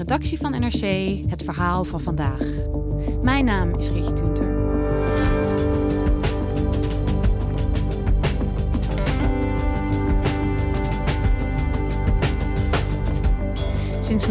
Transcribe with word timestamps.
Redactie 0.00 0.38
van 0.38 0.50
NRC 0.50 0.82
het 1.30 1.42
verhaal 1.42 1.84
van 1.84 2.00
vandaag. 2.00 2.42
Mijn 3.22 3.44
naam 3.44 3.74
is 3.74 3.90
Rietje 3.90 4.12
Tunter. 4.12 4.68
Sinds 14.00 14.26
9-11 14.26 14.30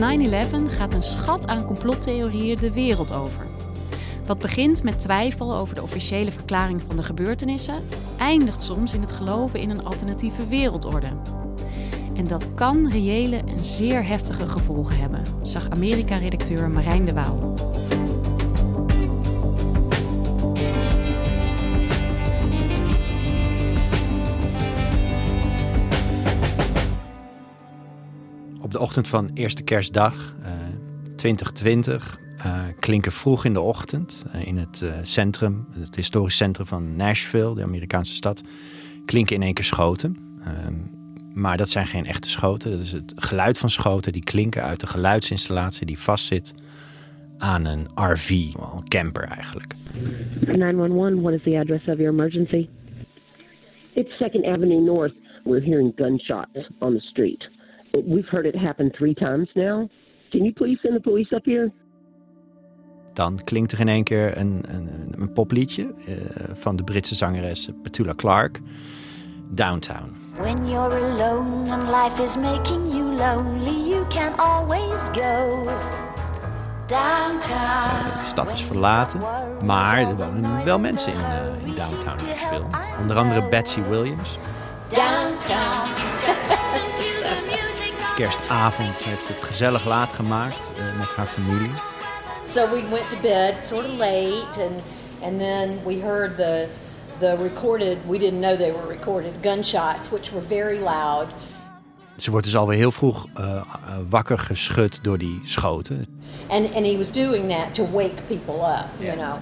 gaat 0.68 0.94
een 0.94 1.04
schat 1.04 1.48
aan 1.48 1.66
complottheorieën 1.66 2.58
de 2.60 2.74
wereld 2.74 3.14
over. 3.14 3.48
Wat 4.26 4.40
begint 4.40 4.84
met 4.84 5.00
twijfel 5.00 5.56
over 5.56 5.76
de 5.76 5.82
officiële 5.82 6.32
verklaring 6.32 6.82
van 6.88 6.96
de 6.96 7.04
gebeurtenissen, 7.04 7.84
eindigt 8.18 8.64
soms 8.64 8.94
in 8.94 9.02
het 9.02 9.12
geloven 9.12 9.60
in 9.60 9.70
een 9.70 9.86
alternatieve 9.86 10.48
wereldorde. 10.48 11.39
En 12.20 12.28
dat 12.28 12.54
kan 12.54 12.90
reële 12.90 13.36
en 13.36 13.66
zeer 13.66 14.06
heftige 14.06 14.48
gevolgen 14.48 15.00
hebben, 15.00 15.24
zag 15.44 15.70
Amerika-redacteur 15.70 16.70
Marijn 16.70 17.06
de 17.06 17.14
Waal. 17.14 17.54
Op 28.62 28.72
de 28.72 28.80
ochtend 28.80 29.08
van 29.08 29.32
eerste 29.34 29.62
kerstdag 29.62 30.36
uh, 30.42 30.52
2020 31.16 32.20
uh, 32.38 32.62
klinken 32.80 33.12
vroeg 33.12 33.46
in 33.46 33.54
de 33.54 33.62
ochtend 33.62 34.24
uh, 34.36 34.48
in 34.48 34.58
het 34.58 34.84
centrum, 35.04 35.68
het 35.72 35.96
historisch 35.96 36.36
centrum 36.38 36.68
van 36.68 36.96
Nashville, 36.96 37.56
de 37.56 37.64
Amerikaanse 37.64 38.16
stad, 38.16 38.42
klinken 39.06 39.36
in 39.36 39.42
één 39.42 39.54
keer 39.54 39.66
schoten. 39.66 40.28
Maar 41.34 41.58
dat 41.58 41.70
zijn 41.70 41.88
geen 41.88 42.06
echte 42.06 42.30
schoten. 42.30 42.72
Dat 42.72 42.80
is 42.80 42.92
het 42.92 43.14
geluid 43.16 43.58
van 43.58 43.70
schoten 43.70 44.12
die 44.12 44.24
klinken 44.24 44.64
uit 44.64 44.80
de 44.80 44.88
geluidsinstallatie 44.88 45.86
die 45.86 46.00
vastzit 46.00 46.54
aan 47.38 47.66
een 47.66 47.88
RV, 47.96 48.30
een 48.30 48.88
camper 48.88 49.24
eigenlijk. 49.24 49.74
911, 50.58 51.22
what 51.22 51.34
is 51.34 51.44
the 51.44 51.58
address 51.58 51.88
of 51.88 51.98
your 51.98 52.10
emergency? 52.10 52.70
It's 53.94 54.12
2nd 54.12 54.46
Avenue 54.46 54.82
North. 54.82 55.14
We're 55.44 55.62
hearing 55.62 55.94
gunshots 55.96 56.70
on 56.80 56.94
the 56.94 57.02
street. 57.02 57.50
We've 57.92 58.30
heard 58.30 58.46
it 58.46 58.56
happen 58.56 58.92
three 58.92 59.14
times 59.14 59.50
now. 59.54 59.90
Can 60.30 60.44
you 60.44 60.54
please 60.54 60.80
send 60.82 60.96
the 60.96 61.02
police 61.02 61.36
up 61.36 61.46
here? 61.46 61.72
Dan 63.14 63.40
klinkt 63.44 63.72
er 63.72 63.80
in 63.80 63.88
één 63.88 64.04
keer 64.04 64.38
een, 64.38 64.64
een, 64.68 65.14
een 65.18 65.34
popliedje 65.34 65.84
uh, 65.84 66.16
van 66.54 66.76
de 66.76 66.84
Britse 66.84 67.16
zangeres 67.16 67.70
Petula 67.84 68.14
Clark, 68.16 68.60
Downtown. 69.52 70.16
When 70.40 70.66
you're 70.68 70.98
alone 70.98 71.68
and 71.68 71.92
life 71.92 72.18
is 72.18 72.38
making 72.38 72.90
you 72.92 73.04
lonely, 73.04 73.92
you 73.92 74.06
can 74.10 74.34
always 74.40 75.10
go 75.10 75.68
downtown. 76.88 78.06
Uh, 78.06 78.20
de 78.20 78.26
stad 78.26 78.52
is 78.52 78.62
verlaten, 78.62 79.22
maar 79.66 79.98
er 79.98 80.16
wonen 80.16 80.64
wel 80.66 80.80
mensen 80.80 81.14
in, 81.14 81.20
uh, 81.20 81.68
in 81.68 81.76
downtown 81.76 82.26
Nashville. 82.28 82.66
Onder 83.02 83.18
andere 83.18 83.48
Betsy 83.48 83.82
Williams. 83.82 84.38
Downtown. 84.88 85.90
Kerstavond 88.16 88.98
heeft 88.98 89.28
het 89.28 89.42
gezellig 89.42 89.86
laat 89.86 90.14
gemaakt 90.14 90.72
uh, 90.78 90.98
met 90.98 91.08
haar 91.16 91.28
familie. 91.28 91.72
So 92.46 92.70
we 92.70 92.84
went 92.90 93.10
to 93.10 93.18
bed 93.22 93.66
sort 93.66 93.86
of 93.86 93.92
late 93.92 94.62
and 94.62 94.82
and 95.22 95.40
then 95.40 95.80
we 95.86 96.00
heard 96.02 96.36
the 96.36 96.68
the 97.20 97.38
recorded 97.42 97.98
we 98.08 98.18
didn't 98.18 98.40
know 98.40 98.58
they 98.58 98.72
were 98.72 98.88
recorded 98.88 99.34
gunshots 99.42 100.10
which 100.10 100.32
were 100.32 100.48
very 100.48 100.80
loud. 100.80 101.28
Ze 102.18 102.32
wordt 102.32 102.46
dus 102.46 102.56
alweer 102.56 102.78
heel 102.78 102.92
vroeg 102.92 103.28
uh, 103.38 103.64
wakker 104.10 104.40
geschud 104.40 105.04
door 105.04 105.18
die 105.18 105.40
schoten. 105.44 106.06
And 106.48 106.74
and 106.76 106.86
he 106.86 106.98
was 106.98 107.12
doing 107.12 107.50
that 107.50 107.74
to 107.74 107.92
wake 107.92 108.22
people 108.28 108.56
up, 108.56 108.88
you 109.00 109.18
know. 109.18 109.36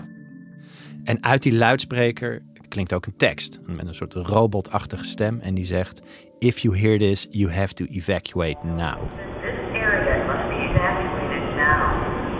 En 1.03 1.23
uit 1.23 1.43
die 1.43 1.53
luidspreker 1.53 2.41
klinkt 2.67 2.93
ook 2.93 3.05
een 3.05 3.17
tekst 3.17 3.59
met 3.65 3.87
een 3.87 3.95
soort 3.95 4.13
robotachtige 4.13 5.07
stem 5.07 5.39
en 5.39 5.53
die 5.53 5.65
zegt: 5.65 6.01
If 6.39 6.59
you 6.59 6.77
hear 6.79 6.97
this, 6.97 7.27
you 7.29 7.51
have 7.51 7.73
to 7.73 7.85
evacuate 7.85 8.65
now. 8.65 8.97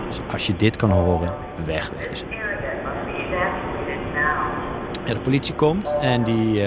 Dus 0.07 0.19
als 0.31 0.47
je 0.47 0.55
dit 0.55 0.75
kan 0.75 0.89
horen, 0.89 1.35
wegwezen. 1.65 2.46
De 5.07 5.19
politie 5.19 5.55
komt 5.55 5.95
en 6.01 6.23
die, 6.23 6.53
uh, 6.55 6.61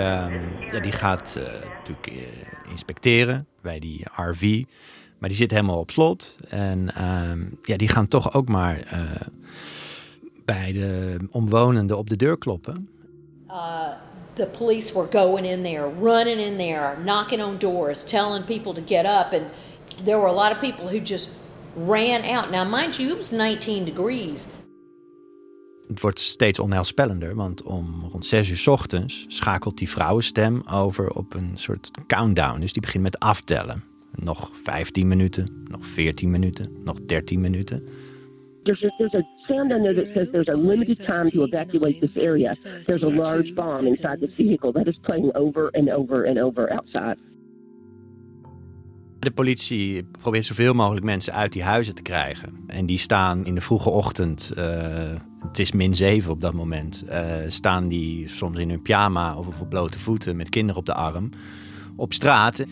ja, 0.73 0.81
die 0.81 0.93
gaat 0.93 1.35
uh, 1.39 1.45
natuurlijk 1.79 2.11
uh, 2.11 2.23
inspecteren 2.71 3.47
bij 3.63 3.79
die 3.79 4.05
RV. 4.17 4.63
Maar 5.19 5.29
die 5.29 5.39
zit 5.39 5.51
helemaal 5.51 5.79
op 5.79 5.91
slot. 5.91 6.37
En 6.49 6.91
ja, 7.63 7.77
die 7.77 7.89
gaan 7.89 8.09
toch 8.09 8.35
ook 8.35 8.49
maar 8.49 8.79
bij 10.45 10.73
de 10.73 11.19
omwonenden 11.31 11.99
op 11.99 12.09
de 12.09 12.17
deur 12.17 12.39
kloppen. 12.39 12.89
the 14.35 14.47
police 14.47 14.95
were 14.95 15.07
going 15.07 15.45
in 15.45 15.63
there, 15.63 15.89
running 15.89 16.41
in 16.41 16.57
there, 16.57 16.97
knocking 17.03 17.43
on 17.43 17.59
doors, 17.59 18.05
telling 18.05 18.43
people 18.45 18.73
to 18.75 18.81
get 18.81 19.05
up. 19.07 19.33
And 19.33 19.45
there 20.05 20.19
were 20.19 20.29
a 20.29 20.33
lot 20.33 20.53
of 20.53 20.61
people 20.61 20.89
who 20.89 21.01
just 21.01 21.31
ran 21.77 22.25
out. 22.25 22.51
Now, 22.51 22.65
mind 22.65 22.99
you, 22.99 23.11
it 23.11 23.19
was 23.19 23.33
19 23.33 23.85
degrees. 23.85 24.47
Het 25.91 26.01
wordt 26.01 26.21
steeds 26.21 26.59
onheilspellender, 26.59 27.35
want 27.35 27.63
om 27.63 28.05
rond 28.11 28.27
6 28.27 28.51
uur 28.51 28.57
's 28.57 28.67
ochtends 28.67 29.25
schakelt 29.29 29.79
die 29.79 29.89
vrouwenstem 29.89 30.63
over 30.73 31.11
op 31.11 31.35
een 31.35 31.51
soort 31.55 31.91
countdown. 32.07 32.61
Dus 32.61 32.73
die 32.73 32.83
begint 32.83 33.03
met 33.03 33.19
aftellen. 33.19 33.83
Nog 34.15 34.51
15 34.63 35.09
minuten, 35.09 35.65
nog 35.71 35.87
14 35.87 36.31
minuten, 36.31 36.73
nog 36.85 37.01
13 37.01 37.41
minuten. 37.41 37.83
There's 38.63 38.85
a, 38.85 38.95
there's 38.99 39.15
a 39.15 39.25
sound 39.47 39.73
on 39.73 39.83
there 39.83 39.95
that 39.95 40.13
says 40.15 40.29
there's 40.31 40.49
a 40.49 40.57
limited 40.57 40.99
time 41.07 41.31
to 41.31 41.43
evacuate 41.43 42.01
this 42.01 42.17
area. 42.17 42.57
There's 42.87 43.03
a 43.03 43.11
large 43.11 43.55
bomb 43.55 43.87
inside 43.87 44.19
this 44.21 44.35
vehicle 44.37 44.73
that 44.73 44.87
is 44.87 44.99
playing 45.01 45.35
over 45.35 45.69
and 45.73 45.91
over 45.91 46.27
and 46.27 46.39
over 46.39 46.71
outside. 46.71 47.17
De 49.19 49.31
politie 49.31 50.05
probeert 50.05 50.45
zoveel 50.45 50.75
mogelijk 50.75 51.05
mensen 51.05 51.33
uit 51.33 51.53
die 51.53 51.63
huizen 51.63 51.95
te 51.95 52.03
krijgen. 52.03 52.55
En 52.67 52.87
die 52.87 52.99
staan 52.99 53.45
in 53.45 53.55
de 53.55 53.61
vroege 53.61 53.91
ochtend, 53.91 54.53
uh, 54.59 55.11
het 55.49 55.59
is 55.59 55.73
min 55.73 55.95
7 55.95 56.31
op 56.31 56.41
dat 56.41 56.53
moment, 56.53 57.05
uh, 57.09 57.35
staan 57.49 57.89
die 57.89 58.29
soms 58.29 58.59
in 58.59 58.69
hun 58.69 58.83
pyjama 58.83 59.37
of 59.37 59.61
op 59.61 59.69
blote 59.69 59.99
voeten 59.99 60.37
met 60.37 60.49
kinderen 60.49 60.81
op 60.81 60.87
de 60.87 60.95
arm 60.95 61.31
op 61.97 62.13
straat. 62.13 62.65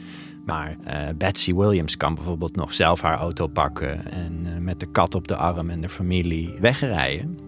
Maar 0.46 0.76
uh, 0.86 1.08
Betsy 1.16 1.54
Williams 1.54 1.96
kan 1.96 2.14
bijvoorbeeld 2.14 2.56
nog 2.56 2.74
zelf 2.74 3.00
haar 3.00 3.18
auto 3.18 3.46
pakken 3.46 4.12
en 4.12 4.46
uh, 4.46 4.58
met 4.58 4.80
de 4.80 4.86
kat 4.86 5.14
op 5.14 5.28
de 5.28 5.36
arm 5.36 5.70
en 5.70 5.80
de 5.80 5.88
familie 5.88 6.54
wegrijden. 6.60 7.38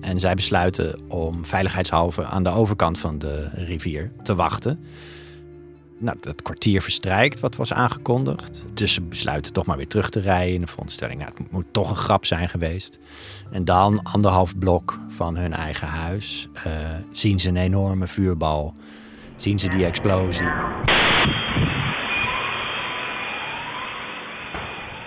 En 0.00 0.20
zij 0.20 0.34
besluiten 0.34 1.00
om 1.08 1.44
veiligheidshalve 1.44 2.24
aan 2.24 2.42
de 2.42 2.50
overkant 2.50 2.98
van 2.98 3.18
de 3.18 3.48
rivier 3.52 4.12
te 4.22 4.34
wachten. 4.34 4.78
Nou, 5.98 6.16
dat 6.20 6.42
kwartier 6.42 6.82
verstrijkt 6.82 7.40
wat 7.40 7.56
was 7.56 7.72
aangekondigd. 7.72 8.64
Dus 8.72 8.94
ze 8.94 9.02
besluiten 9.02 9.52
toch 9.52 9.66
maar 9.66 9.76
weer 9.76 9.88
terug 9.88 10.10
te 10.10 10.20
rijden 10.20 10.54
in 10.54 10.60
de 10.60 10.66
veronderstelling. 10.66 11.20
Nou, 11.20 11.32
het 11.36 11.50
moet 11.50 11.64
toch 11.70 11.90
een 11.90 11.96
grap 11.96 12.24
zijn 12.24 12.48
geweest. 12.48 12.98
En 13.50 13.64
dan, 13.64 14.02
anderhalf 14.02 14.58
blok 14.58 14.98
van 15.08 15.36
hun 15.36 15.52
eigen 15.52 15.88
huis, 15.88 16.48
uh, 16.66 16.72
zien 17.12 17.40
ze 17.40 17.48
een 17.48 17.56
enorme 17.56 18.06
vuurbal. 18.06 18.74
Zien 19.36 19.58
ze 19.58 19.68
die 19.68 19.84
explosie. 19.84 20.52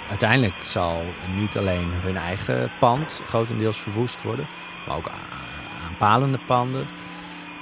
Uiteindelijk 0.09 0.65
zal 0.65 1.01
niet 1.35 1.57
alleen 1.57 1.89
hun 1.91 2.17
eigen 2.17 2.71
pand 2.79 3.21
grotendeels 3.25 3.77
verwoest 3.77 4.21
worden, 4.21 4.47
maar 4.87 4.97
ook 4.97 5.11
aanpalende 5.81 6.39
panden. 6.47 6.87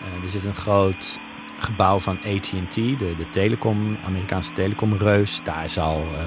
Uh, 0.01 0.23
er 0.23 0.29
zit 0.29 0.45
een 0.45 0.55
groot 0.55 1.19
gebouw 1.65 1.99
van 1.99 2.17
AT&T, 2.17 2.75
de, 2.75 3.15
de 3.17 3.29
telecom, 3.31 3.97
Amerikaanse 4.05 4.51
telecomreus. 4.51 5.39
Daar 5.43 5.69
zal 5.69 6.01
uh, 6.01 6.19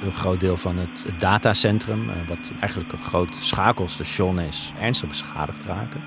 een 0.00 0.12
groot 0.12 0.40
deel 0.40 0.56
van 0.56 0.76
het, 0.76 1.04
datacentrum, 1.18 2.08
uh, 2.08 2.14
wat 2.28 2.52
eigenlijk 2.60 2.92
een 2.92 3.00
groot 3.00 3.34
schakelstation 3.34 4.40
is, 4.40 4.72
ernstig 4.78 5.08
beschadigd 5.08 5.64
raken. 5.64 6.02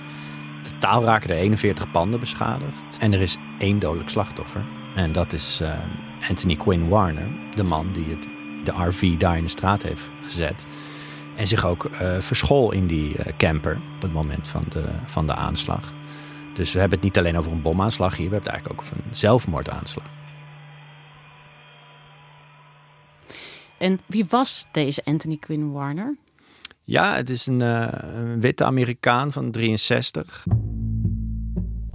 Totaal 0.61 1.03
raken 1.03 1.29
er 1.29 1.35
41 1.35 1.91
panden 1.91 2.19
beschadigd. 2.19 2.97
En 2.99 3.13
er 3.13 3.21
is 3.21 3.37
één 3.59 3.79
dodelijk 3.79 4.09
slachtoffer. 4.09 4.65
En 4.95 5.11
dat 5.11 5.33
is 5.33 5.61
Anthony 6.29 6.55
Quinn 6.55 6.89
Warner, 6.89 7.27
de 7.55 7.63
man 7.63 7.91
die 7.91 8.05
het 8.09 8.27
de 8.63 8.71
RV 8.87 9.17
daar 9.17 9.37
in 9.37 9.43
de 9.43 9.49
straat 9.49 9.83
heeft 9.83 10.01
gezet. 10.21 10.65
En 11.35 11.47
zich 11.47 11.65
ook 11.65 11.89
verschool 12.19 12.71
in 12.71 12.87
die 12.87 13.15
camper 13.37 13.81
op 13.95 14.01
het 14.01 14.13
moment 14.13 14.47
van 14.47 14.63
de, 14.69 14.83
van 15.05 15.27
de 15.27 15.35
aanslag. 15.35 15.94
Dus 16.55 16.71
we 16.71 16.79
hebben 16.79 16.97
het 16.97 17.07
niet 17.07 17.17
alleen 17.17 17.37
over 17.37 17.51
een 17.51 17.61
bomaanslag 17.61 18.17
hier, 18.17 18.29
we 18.29 18.35
hebben 18.35 18.51
het 18.51 18.61
eigenlijk 18.61 18.81
ook 18.81 18.87
over 18.87 19.05
een 19.05 19.15
zelfmoordaanslag. 19.15 20.05
En 23.77 23.99
wie 24.05 24.25
was 24.29 24.65
deze 24.71 25.01
Anthony 25.03 25.37
Quinn 25.37 25.71
Warner? 25.71 26.15
Ja, 26.83 27.15
het 27.15 27.29
is 27.29 27.45
een, 27.45 27.59
uh, 27.59 27.87
een 27.91 28.41
witte 28.41 28.63
Amerikaan 28.63 29.31
van 29.31 29.51
63 29.51 30.45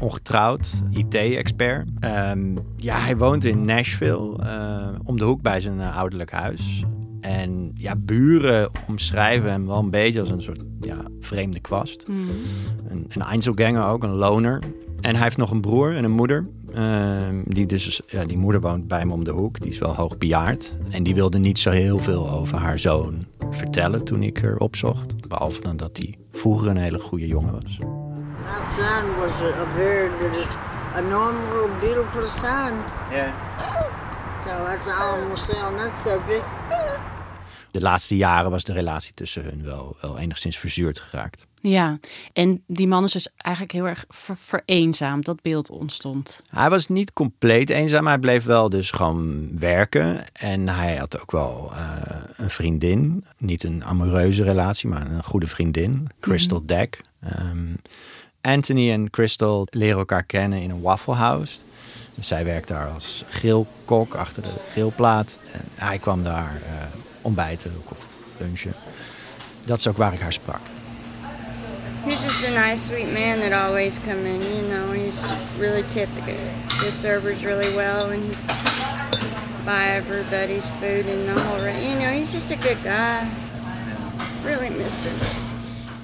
ongetrouwd, 0.02 0.70
IT-expert. 0.90 1.88
Ehm, 2.00 2.56
ja, 2.76 2.98
hij 2.98 3.16
woont 3.16 3.44
in 3.44 3.64
Nashville, 3.64 4.38
uh, 4.42 4.88
om 5.04 5.16
de 5.16 5.24
hoek 5.24 5.42
bij 5.42 5.60
zijn 5.60 5.78
uh, 5.78 5.96
ouderlijk 5.96 6.30
huis. 6.30 6.84
En 7.20 7.70
ja, 7.74 7.96
buren 7.96 8.70
omschrijven 8.88 9.50
hem 9.50 9.66
wel 9.66 9.78
een 9.78 9.90
beetje 9.90 10.20
als 10.20 10.30
een 10.30 10.42
soort 10.42 10.60
ja, 10.80 10.96
vreemde 11.20 11.60
kwast. 11.60 12.08
Mm. 12.08 12.28
Een, 12.88 13.06
een 13.08 13.22
Einzelganger 13.22 13.86
ook, 13.86 14.02
een 14.02 14.14
loner. 14.14 14.62
En 15.00 15.14
hij 15.14 15.24
heeft 15.24 15.36
nog 15.36 15.50
een 15.50 15.60
broer 15.60 15.96
en 15.96 16.04
een 16.04 16.10
moeder. 16.10 16.46
Ehm, 16.74 17.34
die, 17.44 17.66
dus, 17.66 18.00
ja, 18.06 18.24
die 18.24 18.36
moeder 18.36 18.60
woont 18.60 18.88
bij 18.88 18.98
hem 18.98 19.12
om 19.12 19.24
de 19.24 19.30
hoek. 19.30 19.60
Die 19.60 19.70
is 19.70 19.78
wel 19.78 19.94
hoog 19.94 20.18
bejaard. 20.18 20.72
En 20.90 21.02
die 21.02 21.14
wilde 21.14 21.38
niet 21.38 21.58
zo 21.58 21.70
heel 21.70 21.98
veel 21.98 22.30
over 22.30 22.58
haar 22.58 22.78
zoon 22.78 23.26
vertellen 23.50 24.04
toen 24.04 24.22
ik 24.22 24.42
er 24.42 24.58
opzocht. 24.58 25.28
Behalve 25.28 25.60
dan 25.60 25.76
dat 25.76 25.90
hij 25.92 26.18
vroeger 26.32 26.70
een 26.70 26.76
hele 26.76 27.00
goede 27.00 27.26
jongen 27.26 27.52
was. 27.52 27.78
My 27.78 28.60
son 28.70 29.16
was 29.16 29.40
a, 29.40 29.66
very 29.74 30.10
a 30.96 31.00
normal, 31.00 31.68
beautiful 31.80 32.26
son. 32.26 32.72
Yeah. 33.10 33.32
So 34.44 34.50
that's 34.64 34.88
all 34.88 35.14
I'm 35.14 35.20
gonna 35.22 35.36
say 35.36 35.62
on 35.62 35.76
that 35.76 35.92
subject. 35.92 36.59
De 37.70 37.80
laatste 37.80 38.16
jaren 38.16 38.50
was 38.50 38.64
de 38.64 38.72
relatie 38.72 39.14
tussen 39.14 39.44
hun 39.44 39.62
wel, 39.64 39.96
wel 40.00 40.18
enigszins 40.18 40.58
verzuurd 40.58 41.00
geraakt. 41.00 41.46
Ja, 41.62 41.98
en 42.32 42.62
die 42.66 42.88
man 42.88 43.04
is 43.04 43.12
dus 43.12 43.28
eigenlijk 43.36 43.74
heel 43.74 43.88
erg 43.88 44.04
ver 44.08 44.36
vereenzaamd. 44.36 45.24
Dat 45.24 45.42
beeld 45.42 45.70
ontstond. 45.70 46.42
Hij 46.48 46.70
was 46.70 46.86
niet 46.86 47.12
compleet 47.12 47.70
eenzaam. 47.70 48.06
Hij 48.06 48.18
bleef 48.18 48.44
wel 48.44 48.68
dus 48.68 48.90
gewoon 48.90 49.58
werken. 49.58 50.32
En 50.32 50.68
hij 50.68 50.96
had 50.96 51.20
ook 51.20 51.30
wel 51.30 51.70
uh, 51.72 51.96
een 52.36 52.50
vriendin. 52.50 53.24
Niet 53.38 53.64
een 53.64 53.84
amoureuze 53.84 54.42
relatie, 54.42 54.88
maar 54.88 55.10
een 55.10 55.24
goede 55.24 55.46
vriendin. 55.46 56.08
Crystal 56.20 56.60
mm 56.60 56.66
Deck. 56.66 57.00
Um, 57.38 57.76
Anthony 58.40 58.92
en 58.92 59.10
Crystal 59.10 59.66
leren 59.70 59.98
elkaar 59.98 60.24
kennen 60.24 60.60
in 60.60 60.70
een 60.70 60.80
Waffle 60.80 61.14
House. 61.14 61.56
Dus 62.14 62.26
zij 62.26 62.44
werkt 62.44 62.68
daar 62.68 62.88
als 62.88 63.24
grillkok 63.28 64.14
achter 64.14 64.42
de 64.42 64.54
grillplaat. 64.70 65.38
En 65.52 65.60
hij 65.74 65.98
kwam 65.98 66.24
daar 66.24 66.60
uh, 66.64 66.82
ontbijten 67.22 67.72
of 67.84 67.98
lunchen. 68.38 68.72
Dat 69.64 69.78
is 69.78 69.86
ook 69.86 69.96
waar 69.96 70.12
ik 70.12 70.20
haar 70.20 70.32
sprak. 70.32 70.60
He's 72.04 72.22
just 72.22 72.44
a 72.44 72.50
nice, 72.50 72.84
sweet 72.84 73.12
man 73.12 73.40
that 73.40 73.52
always 73.52 73.98
come 73.98 74.26
in. 74.26 74.40
You 74.40 74.62
know, 74.68 74.92
he's 74.92 75.20
really 75.58 75.84
tipped 75.92 76.24
the, 76.24 76.34
the 76.84 76.90
servers 76.90 77.42
really 77.42 77.74
well, 77.74 78.10
and 78.12 78.22
he 78.22 78.36
buy 79.64 79.84
everybody's 79.96 80.64
food 80.80 81.06
and 81.06 81.26
the 81.26 81.40
whole. 81.40 81.58
You 81.58 81.98
know, 81.98 82.10
he's 82.10 82.32
just 82.32 82.50
a 82.50 82.56
good 82.56 82.78
guy. 82.82 83.26
Really 84.44 84.70
miss 84.70 85.02
him. 85.02 85.48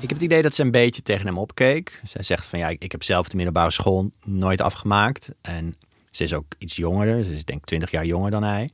Ik 0.01 0.09
heb 0.09 0.21
het 0.21 0.23
idee 0.23 0.43
dat 0.43 0.55
ze 0.55 0.62
een 0.62 0.71
beetje 0.71 1.03
tegen 1.03 1.27
hem 1.27 1.39
opkeek. 1.39 2.01
Zij 2.05 2.23
zegt 2.23 2.47
van 2.47 2.59
ja, 2.59 2.69
ik, 2.69 2.83
ik 2.83 2.93
heb 2.93 3.03
zelf 3.03 3.29
de 3.29 3.37
middelbare 3.37 3.71
school 3.71 4.11
nooit 4.25 4.61
afgemaakt. 4.61 5.29
En 5.43 5.77
ze 6.11 6.25
is 6.25 6.35
ook 6.35 6.47
iets 6.59 6.77
jonger. 6.77 7.25
Ze 7.25 7.35
is 7.35 7.45
denk 7.45 7.59
ik 7.59 7.67
20 7.67 7.91
jaar 7.91 8.07
jonger 8.07 8.31
dan 8.31 8.43
hij. 8.43 8.71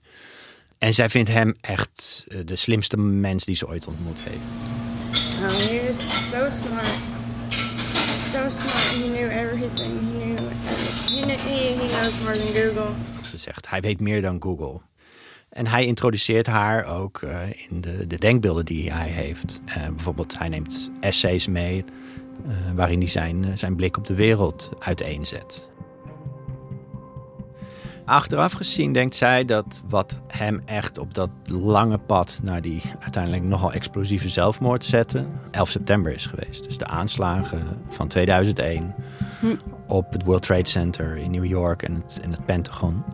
En 0.82 0.94
zij 0.94 1.10
vindt 1.10 1.28
hem 1.28 1.54
echt 1.60 2.24
eh, 2.28 2.38
de 2.44 2.56
slimste 2.56 2.96
mens 2.96 3.44
die 3.44 3.56
ze 3.56 3.68
ooit 3.68 3.86
ontmoet 3.86 4.20
heeft. 4.20 4.42
Oh, 5.40 5.68
he 5.68 5.88
is 5.88 5.96
so 6.30 6.50
smart. 6.50 6.96
So 8.32 8.48
smart. 8.50 8.90
He 8.90 9.10
knew 9.10 9.30
everything. 9.30 9.92
He 10.00 10.34
knew, 10.34 11.24
knew, 11.24 11.38
he, 11.38 11.74
he 11.76 12.00
knows 12.00 12.18
more 12.18 12.38
than 12.38 12.54
Google. 12.54 12.92
Ze 13.30 13.38
zegt, 13.38 13.70
hij 13.70 13.80
weet 13.80 14.00
meer 14.00 14.22
dan 14.22 14.42
Google. 14.42 14.80
En 15.48 15.66
hij 15.66 15.86
introduceert 15.86 16.46
haar 16.46 16.98
ook 16.98 17.20
uh, 17.20 17.40
in 17.70 17.80
de, 17.80 18.06
de, 18.06 18.18
denkbeelden 18.18 18.64
die 18.64 18.92
hij 18.92 19.08
heeft. 19.08 19.60
Uh, 19.66 19.86
bijvoorbeeld, 19.86 20.38
hij 20.38 20.48
neemt 20.48 20.90
essays 21.00 21.46
mee 21.46 21.84
uh, 22.46 22.52
waarin 22.74 22.98
hij 22.98 23.08
zijn, 23.08 23.58
zijn 23.58 23.76
blik 23.76 23.96
op 23.96 24.06
de 24.06 24.14
wereld 24.14 24.70
uiteenzet. 24.78 25.70
Achteraf 28.04 28.52
gezien 28.52 28.92
denkt 28.92 29.16
zij 29.16 29.44
dat 29.44 29.82
wat 29.88 30.20
hem 30.26 30.62
echt 30.64 30.98
op 30.98 31.14
dat 31.14 31.30
lange 31.44 31.98
pad 31.98 32.40
naar 32.42 32.62
die 32.62 32.82
uiteindelijk 33.00 33.42
nogal 33.42 33.72
explosieve 33.72 34.28
zelfmoord 34.28 34.84
zette, 34.84 35.26
11 35.50 35.68
september 35.70 36.12
is 36.12 36.26
geweest. 36.26 36.64
Dus 36.64 36.78
de 36.78 36.86
aanslagen 36.86 37.82
van 37.88 38.08
2001 38.08 38.94
hm. 39.40 39.46
op 39.86 40.12
het 40.12 40.24
World 40.24 40.42
Trade 40.42 40.68
Center 40.68 41.16
in 41.16 41.30
New 41.30 41.44
York 41.44 41.82
en 41.82 41.94
het, 41.94 42.20
en 42.22 42.30
het 42.30 42.44
Pentagon. 42.44 43.04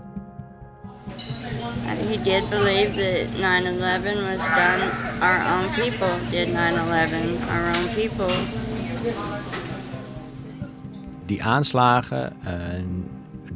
He 2.09 2.17
did 2.23 2.49
believe 2.49 2.95
that 2.95 3.27
9-11 3.37 4.23
was 4.23 4.39
done, 4.55 4.83
our 5.21 5.41
own 5.55 5.69
people 5.75 6.15
did 6.31 6.49
9-11, 6.49 6.55
our 7.51 7.67
own 7.67 7.89
people. 7.95 8.35
Die 11.27 11.45
aanslagen, 11.45 12.33
uh, 12.45 12.51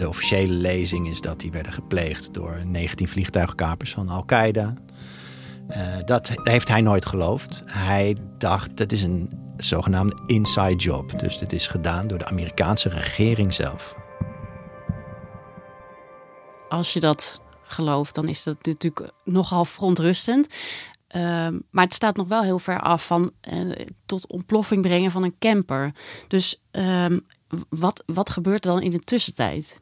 de 0.02 0.08
officiële 0.08 0.52
lezing 0.52 1.08
is 1.08 1.20
dat 1.20 1.40
die 1.40 1.50
werden 1.50 1.72
gepleegd 1.72 2.34
door 2.34 2.60
19 2.66 3.08
vliegtuigkapers 3.08 3.92
van 3.92 4.08
Al-Qaeda. 4.08 4.74
Uh, 5.70 5.96
dat 6.04 6.32
heeft 6.42 6.68
hij 6.68 6.80
nooit 6.80 7.06
geloofd. 7.06 7.62
Hij 7.66 8.16
dacht, 8.38 8.76
dat 8.76 8.92
is 8.92 9.02
een 9.02 9.30
zogenaamde 9.56 10.16
inside 10.26 10.76
job. 10.76 11.18
Dus 11.18 11.38
dit 11.38 11.52
is 11.52 11.66
gedaan 11.66 12.06
door 12.06 12.18
de 12.18 12.26
Amerikaanse 12.26 12.88
regering 12.88 13.54
zelf. 13.54 13.94
Als 16.68 16.92
je 16.92 17.00
dat 17.00 17.40
gelooft, 17.62 18.14
dan 18.14 18.28
is 18.28 18.42
dat 18.42 18.56
natuurlijk 18.66 19.12
nogal 19.24 19.64
verontrustend. 19.64 20.46
Uh, 21.16 21.22
maar 21.70 21.84
het 21.84 21.94
staat 21.94 22.16
nog 22.16 22.28
wel 22.28 22.42
heel 22.42 22.58
ver 22.58 22.80
af 22.80 23.06
van 23.06 23.30
uh, 23.52 23.86
tot 24.06 24.26
ontploffing 24.26 24.82
brengen 24.82 25.10
van 25.10 25.22
een 25.22 25.38
camper. 25.38 25.94
Dus 26.28 26.62
uh, 26.72 27.06
wat, 27.68 28.02
wat 28.06 28.30
gebeurt 28.30 28.64
er 28.64 28.72
dan 28.72 28.82
in 28.82 28.90
de 28.90 29.00
tussentijd? 29.00 29.80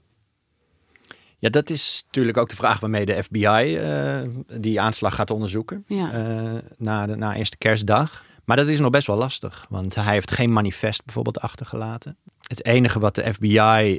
Ja, 1.41 1.49
dat 1.49 1.71
is 1.71 2.03
natuurlijk 2.07 2.37
ook 2.37 2.49
de 2.49 2.57
vraag 2.57 2.81
waarmee 2.81 3.07
de 3.07 3.23
FBI 3.23 3.77
uh, 3.77 4.21
die 4.61 4.81
aanslag 4.81 5.15
gaat 5.15 5.31
onderzoeken. 5.31 5.85
Ja. 5.87 6.13
Uh, 6.15 6.59
na, 6.77 7.07
de, 7.07 7.17
na 7.17 7.37
eerste 7.37 7.57
kerstdag. 7.57 8.25
Maar 8.45 8.57
dat 8.57 8.69
is 8.69 8.81
nog 8.81 8.91
best 8.91 9.07
wel 9.07 9.17
lastig, 9.17 9.67
want 9.69 9.95
hij 9.95 10.13
heeft 10.13 10.31
geen 10.31 10.53
manifest 10.53 11.05
bijvoorbeeld 11.05 11.41
achtergelaten. 11.41 12.17
Het 12.47 12.64
enige 12.64 12.99
wat 12.99 13.14
de 13.14 13.33
FBI 13.33 13.99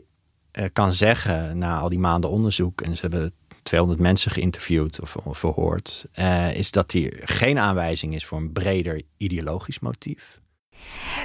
uh, 0.60 0.66
kan 0.74 0.94
zeggen 0.94 1.58
na 1.58 1.80
al 1.80 1.90
die 1.90 2.00
maanden 2.00 2.30
onderzoek, 2.30 2.82
en 2.82 2.96
ze 2.96 3.02
hebben 3.02 3.34
200 3.64 4.02
mensen 4.02 4.32
geïnterviewd 4.32 5.02
of, 5.02 5.16
of 5.16 5.38
verhoord, 5.38 6.06
is 6.54 6.72
dat 6.72 6.92
hier 6.92 7.20
geen 7.24 7.60
aanwijzing 7.60 8.16
is 8.16 8.26
voor 8.26 8.38
een 8.38 8.52
breder 8.52 9.02
ideologisch 9.18 9.80
motief. 9.80 10.41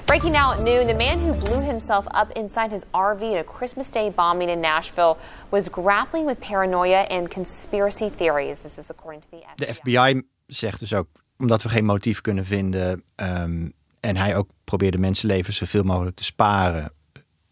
Breaking 0.07 0.33
now 0.33 0.53
at 0.53 0.61
noon, 0.61 0.87
the 0.87 0.95
man 0.95 1.21
who 1.21 1.33
blew 1.33 1.61
himself 1.61 2.07
up 2.15 2.31
inside 2.37 2.71
his 2.71 2.85
RV 2.93 3.35
at 3.35 3.49
a 3.49 3.53
Christmas 3.57 3.91
Day 3.91 4.11
bombing 4.11 4.51
in 4.51 4.61
Nashville 4.61 5.17
was 5.51 5.69
grappling 5.69 6.27
with 6.27 6.39
paranoia 6.39 7.07
and 7.09 7.29
conspiracy 7.29 8.11
theories. 8.17 8.63
This 8.63 8.79
is 8.79 8.91
according 8.91 9.23
to 9.23 9.29
the 9.31 9.37
FBI. 9.37 9.67
De 9.67 9.75
FBI 9.75 10.23
zegt 10.47 10.79
dus 10.79 10.95
ook, 10.95 11.09
omdat 11.39 11.63
we 11.63 11.69
geen 11.69 11.85
motief 11.85 12.21
kunnen 12.21 12.45
vinden 12.45 13.03
um, 13.17 13.73
en 14.01 14.17
hij 14.17 14.37
ook 14.37 14.51
probeerde 14.65 14.99
mensenlevens 14.99 15.57
zoveel 15.57 15.83
mogelijk 15.83 16.17
te 16.17 16.25
sparen, 16.25 16.93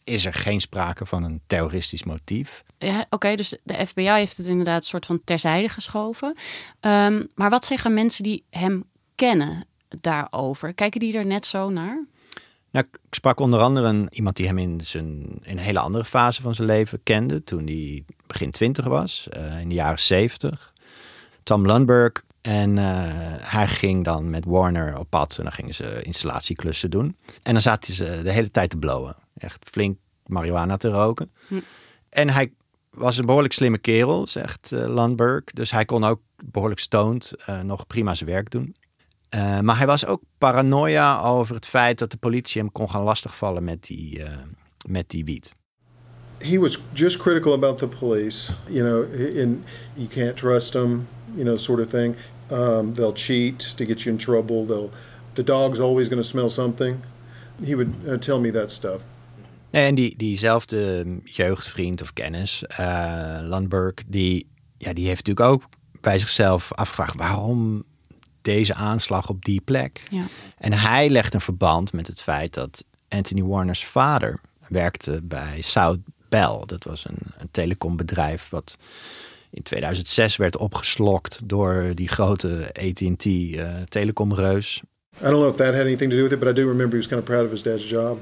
is 0.05 0.25
er 0.25 0.35
geen 0.35 0.61
sprake 0.61 1.07
van 1.07 1.25
een 1.25 1.41
terroristisch 1.47 2.05
motief. 2.05 2.63
Ja, 2.79 3.01
Oké, 3.01 3.15
okay, 3.15 3.37
dus 3.37 3.59
de 3.63 3.87
FBI 3.87 4.09
heeft 4.09 4.37
het 4.37 4.47
inderdaad 4.47 4.79
een 4.79 4.83
soort 4.83 5.07
van 5.07 5.21
terzijde 5.25 5.69
geschoven. 5.69 6.37
Um, 6.81 7.27
maar 7.35 7.51
wat 7.51 7.65
zeggen 7.65 7.95
mensen 7.95 8.23
die 8.23 8.45
hem 8.51 8.85
kennen? 9.15 9.67
Daarover. 10.01 10.75
Kijken 10.75 11.01
die 11.01 11.17
er 11.17 11.27
net 11.27 11.47
zo 11.47 11.71
naar? 11.71 12.05
Nou, 12.75 12.87
ik 12.91 12.99
sprak 13.11 13.41
onder 13.41 13.61
andere 13.61 13.89
een, 13.89 14.09
iemand 14.11 14.37
die 14.37 14.47
hem 14.47 14.59
in, 14.59 14.81
zijn, 14.81 15.39
in 15.43 15.57
een 15.57 15.59
hele 15.59 15.79
andere 15.79 16.05
fase 16.05 16.43
van 16.43 16.55
zijn 16.55 16.69
leven 16.69 17.03
kende. 17.03 17.45
Toen 17.45 17.65
hij 17.65 18.05
begin 18.27 18.51
twintig 18.51 18.85
was, 18.85 19.29
uh, 19.37 19.61
in 19.61 19.69
de 19.69 19.75
jaren 19.75 19.99
zeventig. 19.99 20.73
Tom 21.43 21.67
Lundberg. 21.67 22.23
En 22.41 22.77
uh, 22.77 22.85
hij 23.39 23.69
ging 23.69 24.05
dan 24.05 24.31
met 24.31 24.45
Warner 24.45 24.99
op 24.99 25.11
pad 25.11 25.37
en 25.37 25.43
dan 25.43 25.53
gingen 25.53 25.75
ze 25.75 26.03
installatieklussen 26.03 26.91
doen. 26.91 27.17
En 27.43 27.53
dan 27.53 27.63
zaten 27.63 27.95
ze 27.95 28.21
de 28.23 28.31
hele 28.31 28.51
tijd 28.51 28.71
te 28.71 28.77
blowen. 28.77 29.17
Echt 29.37 29.65
flink 29.71 29.99
marihuana 30.27 30.77
te 30.77 30.89
roken. 30.89 31.31
Hm. 31.49 31.61
En 32.09 32.31
hij 32.31 32.53
was 32.91 33.17
een 33.17 33.27
behoorlijk 33.27 33.55
slimme 33.55 33.79
kerel, 33.79 34.29
zegt 34.29 34.71
uh, 34.73 34.95
Lundberg. 34.95 35.45
Dus 35.45 35.71
hij 35.71 35.85
kon 35.85 36.05
ook 36.05 36.21
behoorlijk 36.45 36.81
stoned 36.81 37.35
nog 37.63 37.87
prima 37.87 38.15
zijn 38.15 38.31
werk 38.31 38.51
doen. 38.51 38.77
Uh, 39.35 39.61
maar 39.61 39.77
hij 39.77 39.87
was 39.87 40.07
ook 40.07 40.23
paranoia 40.39 41.21
over 41.21 41.55
het 41.55 41.67
feit 41.67 41.99
dat 41.99 42.11
de 42.11 42.17
politie 42.17 42.61
hem 42.61 42.73
kon 42.73 42.91
gaan 42.91 43.03
lastigvallen 43.03 43.65
met 43.65 43.83
die, 43.83 44.19
uh, 44.19 44.27
met 44.89 45.11
die 45.11 45.25
wiet. 45.25 45.53
He 46.39 46.59
was 46.59 46.83
just 46.93 47.17
critical 47.17 47.53
about 47.53 47.79
the 47.79 47.87
police, 47.87 48.53
you 48.69 48.89
know, 48.89 49.03
and 49.43 49.65
you 49.95 50.09
can't 50.09 50.37
trust 50.37 50.73
them, 50.73 51.09
you 51.35 51.45
know, 51.45 51.57
sort 51.57 51.81
of 51.81 51.89
thing. 51.89 52.17
Um, 52.51 52.93
they'll 52.93 53.15
cheat 53.15 53.77
to 53.77 53.85
get 53.85 54.03
you 54.03 54.15
in 54.15 54.21
trouble. 54.21 54.67
They'll 54.67 54.91
the 55.33 55.45
dog's 55.45 55.81
always 55.81 56.09
going 56.09 56.23
to 56.23 56.29
smell 56.29 56.51
something. 56.51 56.97
He 57.65 57.75
would 57.75 57.95
uh, 58.07 58.19
tell 58.19 58.41
me 58.41 58.51
that 58.51 58.71
stuff. 58.71 59.05
Nee, 59.71 59.87
en 59.87 59.95
die, 59.95 60.15
diezelfde 60.17 61.05
jeugdvriend 61.25 62.03
of 62.03 62.13
kennis, 62.13 62.65
uh, 62.81 63.39
Landberg, 63.43 63.95
die, 64.07 64.47
ja, 64.79 64.93
die 64.93 65.07
heeft 65.07 65.27
natuurlijk 65.27 65.55
ook 65.55 65.69
bij 66.01 66.19
zichzelf 66.19 66.73
afgevraagd 66.73 67.17
waarom 67.17 67.85
deze 68.45 68.75
aanslag 68.75 69.29
op 69.29 69.45
die 69.45 69.61
plek. 69.61 70.03
Ja. 70.11 70.25
En 70.59 70.73
hij 70.73 71.09
legt 71.09 71.35
een 71.35 71.41
verband 71.41 71.93
met 71.93 72.07
het 72.07 72.21
feit 72.21 72.55
dat 72.55 72.85
Anthony 73.09 73.43
Warner's 73.43 73.85
vader 73.85 74.41
werkte 74.69 75.21
bij 75.23 75.61
South 75.61 75.99
Bell. 76.29 76.63
Dat 76.67 76.85
was 76.85 77.05
een, 77.05 77.19
een 77.39 77.49
telecombedrijf 77.51 78.49
wat 78.51 78.77
in 79.51 79.63
2006 79.63 80.37
werd 80.37 80.57
opgeslokt 80.57 81.41
door 81.45 81.93
die 81.95 82.09
grote 82.09 82.71
AT&T 82.73 83.25
uh, 83.25 83.67
telecomreus. 83.89 84.83
I 85.21 85.25
don't 85.25 85.35
know 85.35 85.49
if 85.49 85.57
that 85.57 85.75
had 85.75 85.83
anything 85.83 86.11
to 86.11 86.17
do 86.17 86.23
with 86.23 86.33
it, 86.33 86.39
but 86.39 86.49
I 86.49 86.53
do 86.53 86.67
remember 86.67 86.91
he 86.91 86.97
was 86.97 87.07
kind 87.07 87.21
of 87.21 87.25
proud 87.25 87.45
of 87.45 87.51
his 87.51 87.63
dad's 87.63 87.89
job 87.89 88.19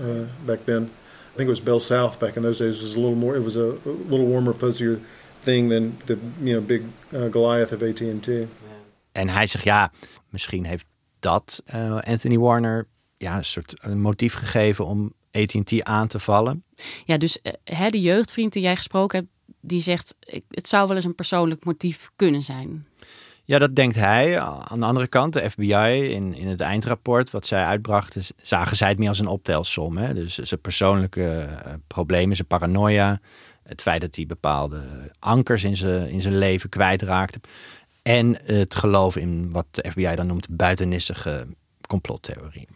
uh, 0.00 0.26
back 0.46 0.58
then. 0.64 0.82
I 0.82 1.36
think 1.36 1.46
it 1.46 1.50
was 1.50 1.62
Bell 1.62 1.80
South 1.80 2.18
back 2.18 2.36
in 2.36 2.42
those 2.42 2.58
days. 2.58 2.80
It 2.80 2.82
was 2.82 2.94
a 2.94 3.00
little 3.00 3.16
more. 3.16 3.36
It 3.36 3.44
was 3.44 3.56
a, 3.56 3.76
a 3.84 3.92
little 4.08 4.26
warmer, 4.26 4.52
fuzzier 4.52 5.00
thing 5.42 5.68
than 5.68 5.98
the 6.06 6.18
you 6.42 6.54
know 6.54 6.60
big 6.60 6.82
uh, 7.12 7.28
Goliath 7.28 7.72
of 7.72 7.82
AT&T. 7.82 8.48
En 9.12 9.28
hij 9.28 9.46
zegt 9.46 9.64
ja, 9.64 9.92
misschien 10.28 10.64
heeft 10.64 10.86
dat 11.18 11.62
uh, 11.74 11.98
Anthony 11.98 12.38
Warner 12.38 12.86
ja 13.16 13.36
een 13.36 13.44
soort 13.44 13.74
een 13.80 14.00
motief 14.00 14.34
gegeven 14.34 14.86
om 14.86 15.12
AT&T 15.32 15.82
aan 15.82 16.08
te 16.08 16.18
vallen. 16.18 16.64
Ja, 17.04 17.18
dus 17.18 17.38
hè, 17.64 17.90
de 17.90 18.00
jeugdvriend 18.00 18.52
die 18.52 18.62
jij 18.62 18.76
gesproken 18.76 19.18
hebt, 19.18 19.30
die 19.60 19.80
zegt 19.80 20.14
het 20.48 20.68
zou 20.68 20.86
wel 20.86 20.96
eens 20.96 21.04
een 21.04 21.14
persoonlijk 21.14 21.64
motief 21.64 22.10
kunnen 22.16 22.42
zijn. 22.42 22.86
Ja, 23.44 23.58
dat 23.58 23.76
denkt 23.76 23.96
hij. 23.96 24.40
Aan 24.40 24.80
de 24.80 24.86
andere 24.86 25.06
kant, 25.06 25.32
de 25.32 25.50
FBI 25.50 26.10
in, 26.14 26.34
in 26.34 26.46
het 26.46 26.60
eindrapport 26.60 27.30
wat 27.30 27.46
zij 27.46 27.64
uitbrachten, 27.64 28.22
zagen 28.36 28.76
zij 28.76 28.88
het 28.88 28.98
meer 28.98 29.08
als 29.08 29.18
een 29.18 29.26
optelsom. 29.26 29.96
Hè? 29.96 30.14
Dus 30.14 30.38
zijn 30.38 30.60
persoonlijke 30.60 31.48
uh, 31.48 31.72
problemen, 31.86 32.36
zijn 32.36 32.48
paranoia, 32.48 33.20
het 33.62 33.82
feit 33.82 34.00
dat 34.00 34.16
hij 34.16 34.26
bepaalde 34.26 35.12
ankers 35.18 35.64
in 35.64 35.76
zijn, 35.76 36.08
in 36.08 36.20
zijn 36.20 36.38
leven 36.38 36.68
kwijtraakte. 36.68 37.40
En 38.02 38.36
het 38.44 38.74
geloof 38.74 39.16
in 39.16 39.50
wat 39.50 39.66
de 39.70 39.90
FBI 39.90 40.14
dan 40.14 40.26
noemt 40.26 40.56
buitennissige 40.56 41.46
complottheorie. 41.88 42.68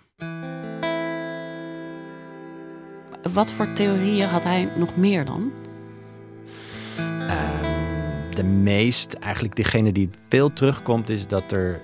Wat 3.33 3.53
voor 3.53 3.73
theorieën 3.73 4.29
had 4.29 4.45
hij 4.45 4.73
nog 4.77 4.97
meer 4.97 5.25
dan? 5.25 5.53
Uh, 6.99 7.61
de 8.31 8.45
meest, 8.45 9.13
eigenlijk 9.13 9.57
degene 9.57 9.93
die 9.93 10.11
veel 10.29 10.53
terugkomt, 10.53 11.09
is 11.09 11.27
dat 11.27 11.53
er 11.53 11.83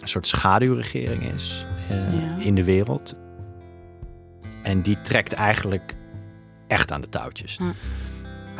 een 0.00 0.08
soort 0.08 0.26
schaduwregering 0.26 1.32
is 1.32 1.66
uh, 1.90 2.20
ja. 2.20 2.36
in 2.38 2.54
de 2.54 2.64
wereld. 2.64 3.14
En 4.62 4.82
die 4.82 5.00
trekt 5.00 5.32
eigenlijk 5.32 5.96
echt 6.66 6.92
aan 6.92 7.00
de 7.00 7.08
touwtjes. 7.08 7.56
Ja. 7.56 7.72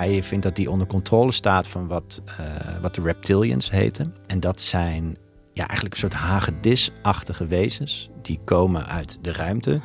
Hij 0.00 0.22
vindt 0.22 0.44
dat 0.44 0.56
die 0.56 0.70
onder 0.70 0.86
controle 0.86 1.32
staat 1.32 1.66
van 1.66 1.86
wat, 1.86 2.22
uh, 2.26 2.36
wat 2.80 2.94
de 2.94 3.02
reptilians 3.02 3.70
heten. 3.70 4.14
En 4.26 4.40
dat 4.40 4.60
zijn 4.60 5.16
ja, 5.52 5.66
eigenlijk 5.66 5.94
een 5.94 6.00
soort 6.00 6.22
hagedisachtige 6.22 7.46
wezens. 7.46 8.10
Die 8.22 8.40
komen 8.44 8.86
uit 8.86 9.18
de 9.22 9.32
ruimte. 9.32 9.80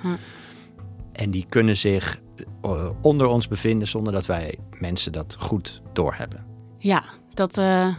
En 1.11 1.31
die 1.31 1.45
kunnen 1.49 1.77
zich 1.77 2.19
uh, 2.65 2.89
onder 3.01 3.27
ons 3.27 3.47
bevinden 3.47 3.87
zonder 3.87 4.13
dat 4.13 4.25
wij 4.25 4.57
mensen 4.79 5.11
dat 5.11 5.35
goed 5.39 5.81
doorhebben. 5.93 6.45
Ja, 6.77 7.03
dat, 7.33 7.57
uh, 7.57 7.95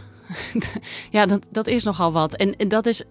ja, 1.09 1.25
dat, 1.25 1.47
dat 1.51 1.67
is 1.67 1.83
nogal 1.83 2.11
wat. 2.11 2.33
En, 2.33 2.55
en 2.55 2.67
dat 2.67 2.85
is, 2.85 3.03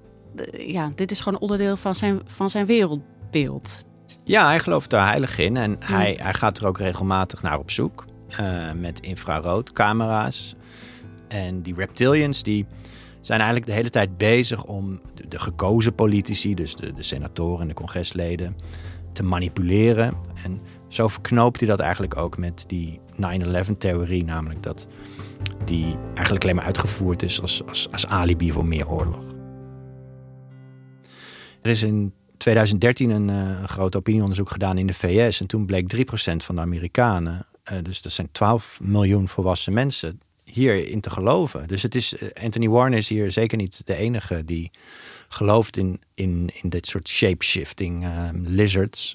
ja, 0.53 0.91
dit 0.95 1.11
is 1.11 1.21
gewoon 1.21 1.41
onderdeel 1.41 1.77
van 1.77 1.95
zijn, 1.95 2.21
van 2.25 2.51
zijn 2.51 2.67
wereldbeeld. 2.67 3.85
Ja, 4.25 4.47
hij 4.47 4.59
gelooft 4.59 4.91
daar 4.91 5.07
heilig 5.07 5.39
in. 5.39 5.57
En 5.57 5.77
ja. 5.81 5.87
hij, 5.87 6.19
hij 6.21 6.35
gaat 6.35 6.59
er 6.59 6.67
ook 6.67 6.79
regelmatig 6.79 7.43
naar 7.43 7.59
op 7.59 7.71
zoek. 7.71 8.06
Uh, 8.31 8.73
met 8.73 9.01
infraroodcamera's. 9.01 10.55
En 11.29 11.63
die 11.63 11.75
reptilians 11.75 12.43
die 12.43 12.67
zijn 13.21 13.41
eigenlijk 13.41 13.71
de 13.71 13.77
hele 13.77 13.91
tijd 13.91 14.17
bezig 14.17 14.65
om 14.65 15.01
de, 15.29 15.39
gekozen 15.39 15.95
politici, 15.95 16.55
dus 16.55 16.77
de, 16.77 16.93
de 16.93 17.03
senatoren 17.03 17.61
en 17.61 17.69
de 17.69 17.75
congresleden, 17.75 18.57
te 19.13 19.23
manipuleren. 19.23 20.15
En 20.45 20.61
zo 20.89 21.09
verknoopt 21.09 21.61
hij 21.61 21.69
dat 21.69 21.81
eigenlijk 21.81 22.17
ook 22.17 22.39
met 22.39 22.65
die 22.67 23.01
9-11-theorie, 23.15 24.25
namelijk 24.25 24.63
dat 24.63 24.87
die 25.65 25.97
eigenlijk 26.15 26.43
alleen 26.43 26.57
maar 26.57 26.65
uitgevoerd 26.65 27.23
is 27.23 27.41
als, 27.41 27.67
als, 27.67 27.89
als 27.93 28.07
alibi 28.07 28.53
voor 28.53 28.67
meer 28.67 28.89
oorlog. 28.89 29.25
Er 31.63 31.71
is 31.71 31.83
in 31.83 32.13
2013 32.37 33.11
een, 33.11 33.29
uh, 33.29 33.61
een 33.61 33.69
groot 33.69 33.97
opinieonderzoek 33.97 34.51
gedaan 34.51 34.79
in 34.79 34.87
de 34.87 34.95
VS 34.95 35.41
en 35.41 35.47
toen 35.47 35.67
bleek 35.67 35.95
3% 35.97 36.01
van 36.37 36.55
de 36.55 36.61
Amerikanen, 36.61 37.47
uh, 37.73 37.79
dus 37.83 38.03
dat 38.03 38.13
zijn 38.13 38.29
12 38.33 38.79
miljoen 38.81 39.29
volwassen 39.29 39.73
mensen, 39.73 40.21
hierin 40.45 41.01
te 41.01 41.11
geloven. 41.11 41.69
Dus 41.69 41.83
het 41.83 41.95
is, 41.95 42.15
uh, 42.15 42.29
Anthony 42.43 42.69
Warner 42.69 42.99
is 42.99 43.09
hier 43.09 43.33
zeker 43.33 43.57
niet 43.57 43.81
de 43.85 43.95
enige 43.95 44.45
die 44.45 44.71
gelooft 45.29 45.77
in, 45.77 46.01
in, 46.15 46.51
in 46.63 46.69
dit 46.69 46.87
soort 46.87 47.09
shapeshifting 47.09 48.07
lizards. 48.33 49.15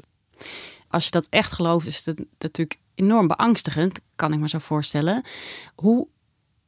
Als 0.88 1.05
je 1.05 1.12
dat 1.12 1.27
echt 1.29 1.51
gelooft, 1.51 1.88
is 1.88 2.05
het 2.05 2.25
natuurlijk 2.39 2.79
enorm 2.96 3.27
beangstigend, 3.27 4.00
kan 4.15 4.34
ik 4.34 4.39
me 4.39 4.50
zo 4.50 4.58
voorstellen. 4.58 5.24
Hoe, 5.75 6.08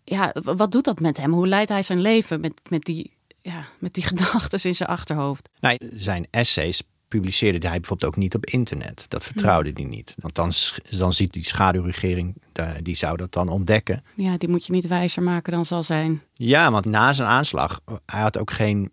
ja, 0.03 0.35
wat 0.43 0.71
doet 0.71 0.85
dat 0.85 0.99
met 0.99 1.17
hem? 1.17 1.33
Hoe 1.33 1.47
leidt 1.47 1.69
hij 1.69 1.81
zijn 1.81 2.01
leven 2.01 2.39
met, 2.39 2.61
met 2.69 2.83
die, 2.83 3.13
ja, 3.41 3.65
met 3.79 3.93
die 3.93 4.03
gedachten 4.11 4.63
in 4.63 4.75
zijn 4.75 4.89
achterhoofd? 4.89 5.49
Nou, 5.59 5.77
zijn 5.93 6.27
essays 6.29 6.81
publiceerde 7.19 7.67
hij 7.67 7.79
bijvoorbeeld 7.79 8.11
ook 8.11 8.17
niet 8.17 8.35
op 8.35 8.45
internet. 8.45 9.05
Dat 9.07 9.23
vertrouwde 9.23 9.71
hij 9.73 9.83
niet. 9.83 10.13
Want 10.17 10.35
dan, 10.35 10.51
dan 10.97 11.13
ziet 11.13 11.33
die 11.33 11.45
schaduwregering, 11.45 12.35
die 12.81 12.95
zou 12.95 13.17
dat 13.17 13.31
dan 13.31 13.49
ontdekken. 13.49 14.03
Ja, 14.15 14.37
die 14.37 14.49
moet 14.49 14.65
je 14.65 14.71
niet 14.71 14.87
wijzer 14.87 15.23
maken 15.23 15.53
dan 15.53 15.65
zal 15.65 15.83
zijn. 15.83 16.21
Ja, 16.33 16.71
want 16.71 16.85
na 16.85 17.13
zijn 17.13 17.27
aanslag, 17.27 17.81
hij 18.05 18.21
had 18.21 18.37
ook 18.37 18.51
geen 18.51 18.91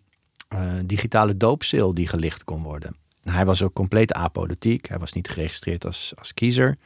uh, 0.55 0.73
digitale 0.87 1.37
doopsil 1.37 1.95
die 1.95 2.09
gelicht 2.09 2.45
kon 2.45 2.63
worden. 2.63 2.97
Hij 3.23 3.45
was 3.45 3.63
ook 3.63 3.73
compleet 3.73 4.13
apolitiek. 4.13 4.89
Hij 4.89 4.99
was 4.99 5.13
niet 5.13 5.29
geregistreerd 5.29 5.87
als, 5.87 6.13
als 6.19 6.35
kiezer. 6.35 6.77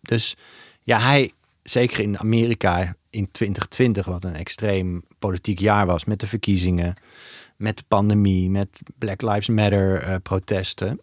Dus 0.00 0.36
ja, 0.82 0.98
hij, 0.98 1.32
zeker 1.62 2.00
in 2.00 2.18
Amerika 2.18 2.94
in 3.10 3.30
2020, 3.30 4.06
wat 4.06 4.24
een 4.24 4.34
extreem 4.34 5.02
politiek 5.18 5.58
jaar 5.58 5.86
was, 5.86 6.04
met 6.04 6.20
de 6.20 6.26
verkiezingen, 6.26 6.94
met 7.62 7.76
de 7.76 7.84
pandemie, 7.88 8.50
met 8.50 8.82
Black 8.98 9.22
Lives 9.22 9.48
Matter 9.48 10.08
uh, 10.08 10.14
protesten, 10.22 11.00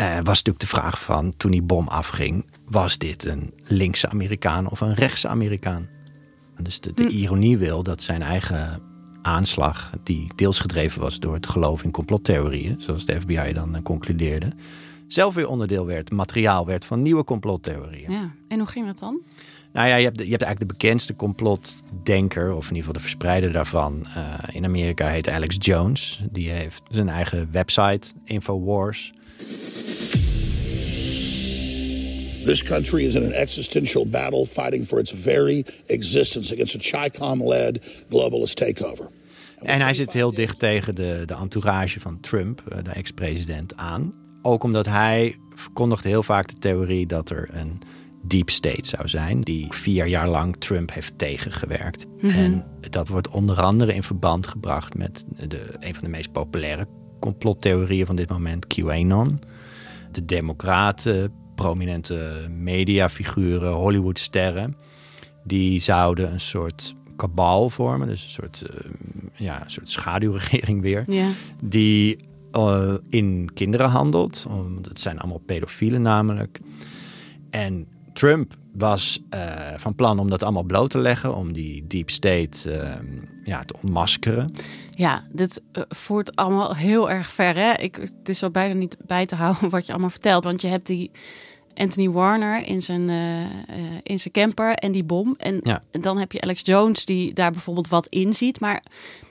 uh, 0.00 0.14
was 0.16 0.42
natuurlijk 0.42 0.60
de 0.60 0.66
vraag 0.66 1.00
van 1.00 1.36
toen 1.36 1.50
die 1.50 1.62
bom 1.62 1.88
afging, 1.88 2.46
was 2.64 2.98
dit 2.98 3.24
een 3.24 3.54
linkse 3.66 4.08
Amerikaan 4.08 4.70
of 4.70 4.80
een 4.80 4.94
rechtse 4.94 5.28
Amerikaan? 5.28 5.88
Dus 6.62 6.80
de, 6.80 6.94
de 6.94 7.02
hm. 7.02 7.08
ironie 7.08 7.58
wil 7.58 7.82
dat 7.82 8.02
zijn 8.02 8.22
eigen 8.22 8.82
aanslag, 9.22 9.92
die 10.02 10.32
deels 10.36 10.58
gedreven 10.58 11.00
was 11.00 11.18
door 11.18 11.34
het 11.34 11.46
geloof 11.46 11.82
in 11.82 11.90
complottheorieën, 11.90 12.80
zoals 12.80 13.06
de 13.06 13.20
FBI 13.20 13.52
dan 13.52 13.76
uh, 13.76 13.82
concludeerde, 13.82 14.52
zelf 15.08 15.34
weer 15.34 15.48
onderdeel 15.48 15.86
werd, 15.86 16.10
materiaal 16.10 16.66
werd 16.66 16.84
van 16.84 17.02
nieuwe 17.02 17.24
complottheorieën. 17.24 18.10
Ja, 18.10 18.34
en 18.48 18.58
hoe 18.58 18.68
ging 18.68 18.86
dat 18.86 18.98
dan? 18.98 19.20
Nou 19.72 19.88
ja, 19.88 19.94
je 19.94 20.04
hebt, 20.04 20.18
je 20.18 20.30
hebt 20.30 20.42
eigenlijk 20.42 20.72
de 20.72 20.78
bekendste 20.78 21.16
complotdenker, 21.16 22.52
of 22.52 22.68
in 22.68 22.74
ieder 22.74 22.76
geval 22.76 22.92
de 22.92 23.00
verspreider 23.00 23.52
daarvan. 23.52 24.06
Uh, 24.06 24.34
in 24.52 24.64
Amerika 24.64 25.08
heet 25.08 25.28
Alex 25.28 25.56
Jones. 25.58 26.20
Die 26.30 26.50
heeft 26.50 26.82
zijn 26.88 27.08
eigen 27.08 27.48
website, 27.52 28.08
Infowars. 28.24 29.12
This 32.44 32.62
country 32.62 33.06
is 33.06 33.14
in 33.14 33.24
an 33.24 33.32
existential 33.32 34.06
battle 34.06 34.46
fighting 34.46 34.86
for 34.86 34.98
its 34.98 35.12
very 35.16 35.64
existence 35.86 36.52
against 36.52 36.74
a 36.74 36.78
Chicom-led 36.78 37.80
globalist 38.08 38.56
takeover. 38.56 39.10
En 39.58 39.80
hij 39.80 39.94
zit 39.94 40.12
heel 40.12 40.32
dicht 40.32 40.58
tegen 40.58 40.94
de, 40.94 41.22
de 41.26 41.34
entourage 41.34 42.00
van 42.00 42.20
Trump, 42.20 42.62
de 42.84 42.90
ex-president, 42.90 43.76
aan. 43.76 44.12
Ook 44.42 44.62
omdat 44.62 44.86
hij 44.86 45.36
verkondigde 45.54 46.08
heel 46.08 46.22
vaak 46.22 46.48
de 46.48 46.58
theorie 46.58 47.06
dat 47.06 47.30
er 47.30 47.48
een 47.52 47.82
deep 48.22 48.50
state 48.50 48.88
zou 48.88 49.08
zijn, 49.08 49.40
die 49.40 49.66
vier 49.70 50.06
jaar 50.06 50.28
lang 50.28 50.56
Trump 50.56 50.92
heeft 50.92 51.18
tegengewerkt. 51.18 52.06
Mhm. 52.20 52.36
En 52.36 52.66
dat 52.90 53.08
wordt 53.08 53.28
onder 53.28 53.60
andere 53.60 53.94
in 53.94 54.02
verband 54.02 54.46
gebracht 54.46 54.94
met 54.94 55.24
de, 55.48 55.74
een 55.80 55.94
van 55.94 56.04
de 56.04 56.10
meest 56.10 56.32
populaire 56.32 56.86
complottheorieën 57.20 58.06
van 58.06 58.16
dit 58.16 58.28
moment, 58.28 58.66
QAnon. 58.66 59.40
De 60.12 60.24
democraten, 60.24 61.32
prominente 61.54 62.46
mediafiguren, 62.50 63.72
Hollywoodsterren, 63.72 64.76
die 65.44 65.80
zouden 65.80 66.32
een 66.32 66.40
soort 66.40 66.94
kabal 67.16 67.70
vormen, 67.70 68.08
dus 68.08 68.22
een 68.22 68.28
soort, 68.28 68.64
uh, 68.70 68.90
ja, 69.34 69.64
een 69.64 69.70
soort 69.70 69.88
schaduwregering 69.88 70.80
weer, 70.80 71.04
die 71.62 72.27
uh, 72.52 72.94
in 73.08 73.50
kinderen 73.54 73.88
handelt. 73.88 74.46
Want 74.48 74.86
het 74.86 75.00
zijn 75.00 75.18
allemaal 75.18 75.42
pedofielen 75.46 76.02
namelijk. 76.02 76.60
En 77.50 77.86
Trump 78.12 78.54
was 78.72 79.22
uh, 79.34 79.40
van 79.76 79.94
plan 79.94 80.18
om 80.18 80.30
dat 80.30 80.42
allemaal 80.42 80.62
bloot 80.62 80.90
te 80.90 80.98
leggen, 80.98 81.34
om 81.34 81.52
die 81.52 81.86
deep 81.86 82.10
state 82.10 82.56
uh, 82.66 82.92
ja, 83.44 83.64
te 83.64 83.74
ontmaskeren. 83.82 84.52
Ja, 84.90 85.22
dit 85.32 85.62
voert 85.88 86.36
allemaal 86.36 86.74
heel 86.74 87.10
erg 87.10 87.26
ver. 87.26 87.54
Hè? 87.54 87.72
Ik, 87.72 87.96
het 87.96 88.28
is 88.28 88.38
zo 88.38 88.50
bijna 88.50 88.74
niet 88.74 88.96
bij 89.06 89.26
te 89.26 89.34
houden 89.34 89.70
wat 89.76 89.86
je 89.86 89.92
allemaal 89.92 90.10
vertelt. 90.10 90.44
Want 90.44 90.62
je 90.62 90.68
hebt 90.68 90.86
die 90.86 91.10
Anthony 91.78 92.10
Warner 92.10 92.66
in 92.66 92.82
zijn, 92.82 93.08
uh, 93.08 93.40
in 94.02 94.20
zijn 94.20 94.32
camper 94.32 94.74
en 94.74 94.92
die 94.92 95.04
bom. 95.04 95.34
En, 95.38 95.60
ja. 95.62 95.82
dan 95.90 96.18
heb 96.18 96.32
je 96.32 96.40
Alex 96.40 96.60
Jones 96.64 97.04
die 97.04 97.32
daar 97.32 97.50
bijvoorbeeld 97.50 97.88
wat 97.88 98.06
in 98.06 98.34
ziet. 98.34 98.60
Maar 98.60 98.82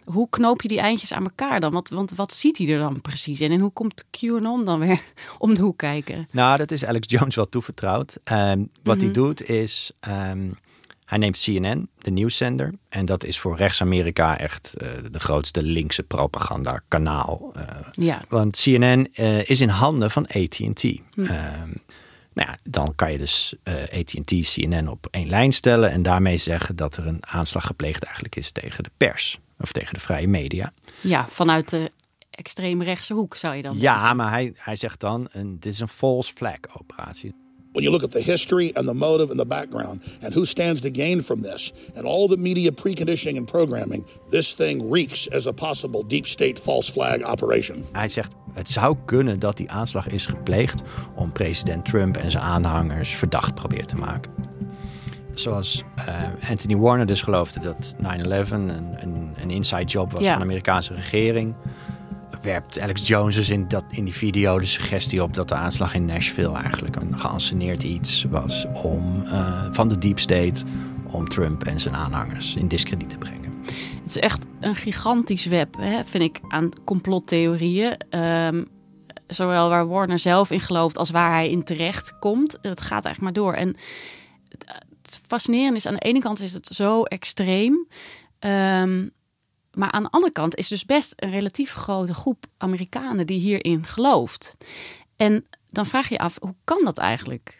hoe 0.06 0.30
knoop 0.30 0.62
je 0.62 0.68
die 0.68 0.80
eindjes 0.80 1.14
aan 1.14 1.24
elkaar 1.24 1.60
dan? 1.60 1.72
Want, 1.72 1.90
want 1.90 2.16
wat 2.16 2.34
ziet 2.34 2.58
hij 2.58 2.68
er 2.68 2.80
dan 2.80 3.02
precies 3.02 3.42
in? 3.42 3.52
En 3.52 3.60
hoe 3.60 3.72
komt 3.72 4.04
QAnon 4.12 4.66
dan 4.66 4.80
weer 4.80 5.02
om 5.38 5.54
de 5.54 5.62
hoek 5.62 5.78
kijken? 5.78 6.28
Nou, 6.32 6.58
dat 6.58 6.72
is 6.72 6.86
Alex 6.86 7.10
Jones 7.10 7.36
wel 7.36 7.50
toevertrouwd. 7.50 8.18
Um, 8.32 8.70
wat 8.84 8.96
Mhm. 8.96 9.06
hij 9.06 9.14
doet 9.14 9.50
is... 9.50 9.92
Um, 10.08 10.58
hij 11.06 11.18
neemt 11.18 11.42
CNN, 11.44 11.90
de 12.02 12.12
nieuwszender. 12.12 12.74
En 12.90 13.06
dat 13.06 13.24
is 13.24 13.40
voor 13.40 13.58
rechts-Amerika 13.58 14.38
echt 14.38 14.74
uh, 14.78 14.88
de 15.12 15.20
grootste 15.20 15.64
linkse 15.64 16.04
propaganda-kanaal. 16.04 17.54
Uh, 17.58 17.64
ja. 17.92 18.22
Want 18.30 18.56
CNN 18.62 19.08
uh, 19.16 19.50
is 19.50 19.62
in 19.62 19.70
handen 19.70 20.12
van 20.12 20.26
AT&T. 20.28 20.82
Hm. 21.14 21.26
Nou 22.38 22.50
ja, 22.50 22.58
dan 22.64 22.96
kan 22.96 23.12
je 23.12 23.18
dus 23.18 23.56
uh, 23.64 23.74
AT&T, 24.00 24.54
CNN 24.54 24.88
op 24.88 25.08
één 25.12 25.30
lijn 25.30 25.54
stellen... 25.54 25.92
en 25.92 26.04
daarmee 26.04 26.38
zeggen 26.38 26.76
dat 26.76 26.98
er 26.98 27.08
een 27.08 27.26
aanslag 27.26 27.66
gepleegd 27.66 28.04
eigenlijk 28.04 28.36
is 28.36 28.52
tegen 28.52 28.84
de 28.84 28.92
pers. 28.98 29.40
Of 29.60 29.72
tegen 29.72 29.94
de 29.94 30.00
vrije 30.00 30.28
media. 30.28 30.74
Ja, 31.02 31.28
vanuit 31.30 31.70
de 31.70 31.92
extreemrechtse 32.30 33.14
hoek 33.14 33.36
zou 33.36 33.56
je 33.56 33.62
dan 33.62 33.80
Ja, 33.80 34.14
maar 34.14 34.30
hij, 34.30 34.54
hij 34.56 34.76
zegt 34.76 35.00
dan, 35.00 35.28
een, 35.32 35.60
dit 35.60 35.74
is 35.74 35.80
een 35.80 35.88
false 35.88 36.34
flag 36.34 36.58
operatie. 36.80 37.36
When 37.78 37.84
you 37.84 37.92
look 37.92 38.04
at 38.04 38.12
the 38.12 38.22
history 38.22 38.72
and 38.76 38.88
the 38.88 38.94
motive 38.94 39.30
and 39.30 39.40
the 39.40 39.46
background 39.46 40.02
and 40.22 40.34
who 40.34 40.46
stands 40.46 40.82
to 40.82 40.90
gain 40.90 41.22
from 41.22 41.42
this 41.42 41.72
and 41.96 42.06
all 42.06 42.28
the 42.28 42.38
media 42.38 42.72
preconditioning 42.72 43.38
and 43.38 43.46
programming, 43.48 44.04
this 44.32 44.54
thing 44.56 44.90
reeks 44.92 45.28
as 45.32 45.48
a 45.48 45.52
possible 45.54 46.04
deep 46.08 46.26
state 46.26 46.60
false 46.60 46.92
flag 46.92 47.22
operation. 47.24 47.86
Hij 47.92 48.10
zegt 48.10 48.32
het 48.54 48.70
zou 48.70 48.96
kunnen 49.06 49.40
dat 49.40 49.58
die 49.58 49.72
aanslag 49.72 50.08
is 50.08 50.26
gepleegd 50.26 50.82
om 51.16 51.32
president 51.32 51.86
Trump 51.86 52.18
en 52.18 52.32
zijn 52.32 52.44
aanhangers 52.44 53.10
verdacht 53.10 53.56
proberen 53.56 53.88
te 53.88 53.96
maken. 53.96 54.32
Zoals 55.34 55.84
uh, 56.08 56.50
Anthony 56.50 56.76
Warner 56.76 57.06
dus 57.06 57.22
geloofde 57.22 57.60
dat 57.60 57.96
9-11 57.98 58.00
een, 58.52 58.70
een, 59.02 59.36
een 59.42 59.50
inside 59.50 59.86
job 59.86 60.12
was 60.12 60.22
Ja. 60.22 60.30
van 60.30 60.38
de 60.40 60.46
Amerikaanse 60.46 60.94
regering. 60.94 61.56
Werpt 62.48 62.80
Alex 62.80 63.08
Jones 63.08 63.36
dus 63.36 63.50
in, 63.50 63.68
dat, 63.68 63.84
in 63.90 64.04
die 64.04 64.14
video 64.14 64.60
de 64.60 64.66
suggestie 64.66 65.24
op 65.24 65.34
dat 65.34 65.48
de 65.48 65.56
aanslag 65.56 65.94
in 65.94 66.06
Nashville 66.06 66.54
eigenlijk 66.54 66.96
een 66.96 67.20
geanceneerd 67.20 67.84
iets 67.84 68.24
was 68.24 68.66
om, 68.74 69.24
uh, 69.26 69.68
van 69.72 69.88
de 69.88 69.98
deep 69.98 70.20
state 70.20 70.64
om 71.12 71.28
Trump 71.28 71.64
en 71.64 71.80
zijn 71.80 71.96
aanhangers 71.96 72.56
in 72.56 72.68
discrediet 72.68 73.10
te 73.10 73.18
brengen. 73.18 73.54
Het 74.02 74.10
is 74.10 74.18
echt 74.18 74.46
een 74.60 74.76
gigantisch 74.76 75.46
web, 75.46 75.76
hè, 75.78 76.04
vind 76.04 76.24
ik, 76.24 76.40
aan 76.48 76.70
complottheorieën. 76.86 77.98
Um, 78.10 78.68
zowel 79.28 79.70
waar 79.70 79.88
Warner 79.88 80.20
zelf 80.20 80.52
in 80.52 80.60
gelooft 80.60 80.98
als 80.98 81.10
waar 81.10 81.32
hij 81.32 81.50
in 81.50 81.64
terecht 81.64 82.20
komt. 82.20 82.58
Het 82.62 82.82
gaat 82.82 83.06
eigenlijk 83.06 83.22
maar 83.22 83.44
door. 83.44 83.54
En 83.54 83.76
het, 84.48 85.22
fascinerende 85.28 85.78
is, 85.78 85.86
aan 85.86 85.94
de 85.94 86.00
ene 86.00 86.20
kant 86.20 86.42
is 86.42 86.54
het 86.54 86.68
zo 86.68 87.04
extreem. 87.04 87.88
Um, 88.40 89.16
maar 89.78 89.92
aan 89.92 90.04
de 90.04 90.12
andere 90.12 90.32
kant 90.32 90.56
is 90.56 90.68
dus 90.68 90.86
best 90.86 91.14
een 91.16 91.32
relatief 91.32 91.74
grote 91.74 92.14
groep 92.14 92.46
Amerikanen 92.58 93.28
die 93.28 93.40
hierin 93.40 93.86
gelooft. 93.86 94.54
En 95.16 95.46
dan 95.70 95.86
vraag 95.86 96.08
je 96.08 96.14
je 96.14 96.20
af, 96.20 96.38
hoe 96.40 96.56
kan 96.64 96.84
dat 96.84 96.98
eigenlijk? 96.98 97.58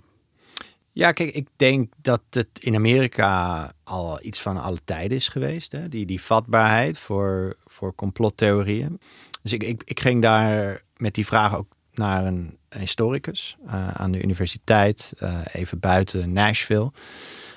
Ja, 0.92 1.12
kijk, 1.12 1.34
ik 1.34 1.48
denk 1.56 1.94
dat 2.02 2.22
het 2.30 2.48
in 2.60 2.76
Amerika 2.76 3.72
al 3.84 4.24
iets 4.24 4.42
van 4.42 4.58
alle 4.58 4.78
tijden 4.84 5.18
is 5.18 5.28
geweest. 5.28 5.72
Hè? 5.72 5.90
Die, 5.90 6.06
die 6.06 6.22
vatbaarheid 6.22 6.98
voor, 6.98 7.58
voor 7.66 7.96
complottheorieën. 7.96 9.00
Dus 9.42 9.54
ik, 9.54 9.84
ik, 9.86 10.00
ging 10.00 10.22
daar 10.22 10.82
met 10.96 11.14
die 11.14 11.26
vraag 11.26 11.56
ook 11.56 11.76
naar 11.94 12.26
een 12.26 12.58
historicus 12.70 13.58
uh, 13.66 13.90
aan 13.90 14.12
de 14.12 14.22
universiteit, 14.22 15.14
uh, 15.24 15.42
even 15.54 15.80
buiten 15.80 16.34
Nashville. 16.34 16.92